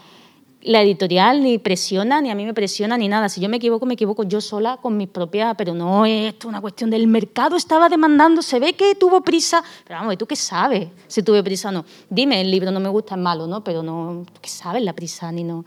[0.63, 3.29] la editorial ni presiona, ni a mí me presiona, ni nada.
[3.29, 6.47] Si yo me equivoco, me equivoco yo sola con mis propias, pero no es esto
[6.47, 10.35] una cuestión del mercado, estaba demandando, se ve que tuvo prisa, pero vamos, ¿tú qué
[10.35, 11.85] sabes si tuve prisa o no?
[12.09, 13.63] Dime, el libro no me gusta, es malo, ¿no?
[13.63, 15.65] Pero no, ¿qué sabes la prisa ni no?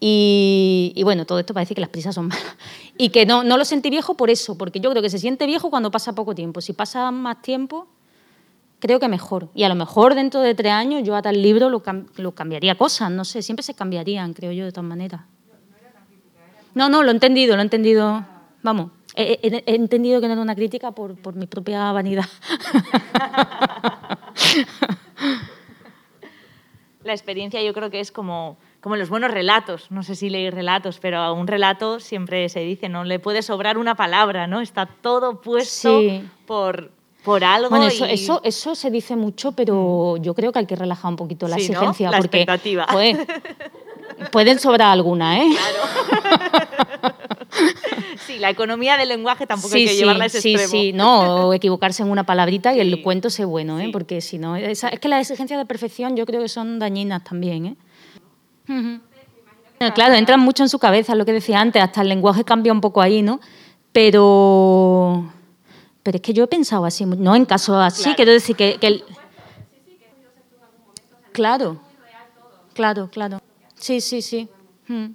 [0.00, 2.56] Y, y, bueno, todo esto parece que las prisas son malas.
[2.98, 5.46] Y que no, no lo sentí viejo por eso, porque yo creo que se siente
[5.46, 6.60] viejo cuando pasa poco tiempo.
[6.60, 7.88] Si pasa más tiempo,
[8.84, 9.48] creo que mejor.
[9.54, 11.82] Y a lo mejor dentro de tres años yo a tal libro lo,
[12.16, 15.22] lo cambiaría cosas, no sé, siempre se cambiarían, creo yo, de todas maneras.
[16.74, 18.26] No, no, lo he entendido, lo he entendido.
[18.62, 22.26] Vamos, he, he- he entendido que no era una crítica por, por mi propia vanidad.
[27.04, 29.90] La experiencia yo creo que es como, como los buenos relatos.
[29.90, 33.42] No sé si leéis relatos, pero a un relato siempre se dice, no le puede
[33.42, 34.60] sobrar una palabra, ¿no?
[34.62, 36.22] Está todo puesto Sí.
[36.46, 36.90] por,
[37.24, 37.70] por algo.
[37.70, 41.10] Bueno, eso, y- eso, eso se dice mucho, pero yo creo que hay que relajar
[41.10, 41.72] un poquito la Sí, ¿no?
[41.74, 42.10] exigencia.
[42.10, 42.86] La porque, expectativa.
[44.30, 45.48] pueden sobrar alguna, ¿eh?
[48.26, 50.70] Sí, la economía del lenguaje tampoco sí, hay que sí, llevarla a ese sí, extremo.
[50.82, 53.90] sí, no, o equivocarse en una palabrita y el cuento sea bueno, ¿eh?
[53.92, 57.66] Porque si no, es que las exigencias de perfección yo creo que son dañinas también,
[57.66, 57.76] ¿eh?
[58.66, 59.00] Bueno,
[59.94, 62.80] Claro, entran mucho en su cabeza, lo que decía antes, hasta el lenguaje cambia un
[62.80, 63.40] poco ahí, ¿no?
[63.92, 65.30] Pero,
[66.04, 68.16] pero es que yo he pensado así, no en casos así, Claro.
[68.16, 69.04] quiero decir que, que el-
[71.32, 71.80] Claro,
[72.74, 73.40] claro, claro.
[73.74, 74.48] Sí, sí, sí.
[74.86, 75.06] Mm.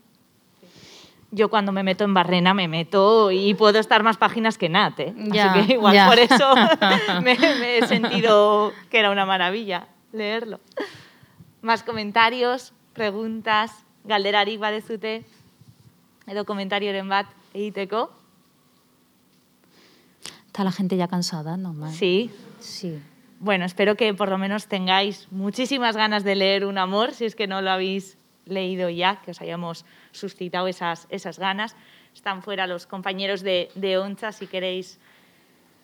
[1.32, 5.00] Yo cuando me meto en Barrena me meto y puedo estar más páginas que Nat,
[5.00, 5.14] ¿eh?
[5.16, 6.08] Ya, Así que igual ya.
[6.08, 6.56] por eso
[7.24, 10.60] me, me he sentido que era una maravilla leerlo.
[11.62, 13.72] Más comentarios, preguntas,
[14.06, 15.24] galderarik badezute,
[16.26, 18.10] edo komentarioren bat egiteko.
[20.50, 21.94] Está la gente ya cansada, normal.
[21.94, 22.32] Sí.
[22.60, 23.00] Sí.
[23.40, 27.36] Bueno, espero que por lo menos tengáis muchísimas ganas de leer Un amor, si es
[27.36, 31.76] que no lo habéis leído ya, que os hayamos suscitado esas, esas ganas.
[32.16, 34.98] Están fuera los compañeros de, de Oncha si queréis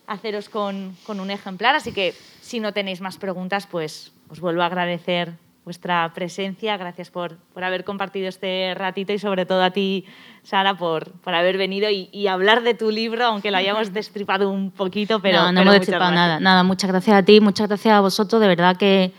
[0.08, 1.76] haceros con, con un ejemplar.
[1.76, 5.34] Así que si no tenéis más preguntas, pues os vuelvo a agradecer
[5.66, 6.78] vuestra presencia.
[6.78, 10.06] Gracias por, por haber compartido este ratito y sobre todo a ti,
[10.44, 14.50] Sara, por, por haber venido y, y hablar de tu libro, aunque lo hayamos destripado
[14.50, 16.40] un poquito, pero no, no hemos destripado nada.
[16.40, 18.40] Nada, muchas gracias a ti, muchas gracias a vosotros.
[18.40, 19.12] De verdad que,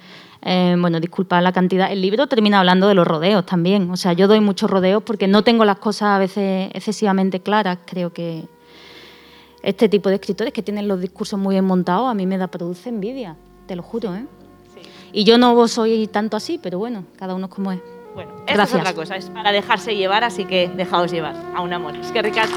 [0.42, 1.90] eh, bueno, disculpad la cantidad.
[1.90, 3.90] El libro termina hablando de los rodeos también.
[3.90, 7.78] O sea, yo doy muchos rodeos porque no tengo las cosas a veces excesivamente claras.
[7.84, 8.44] Creo que
[9.64, 12.46] este tipo de escritores que tienen los discursos muy bien montados a mí me da
[12.46, 13.34] produce envidia,
[13.66, 14.24] te lo juro, ¿eh?
[15.12, 17.80] Y yo no soy tanto así, pero bueno, cada uno es como es.
[18.14, 18.68] Bueno, Gracias.
[18.70, 21.94] es otra cosa, es para dejarse llevar, así que dejaos llevar a un amor.
[21.96, 22.56] Es que ricasco.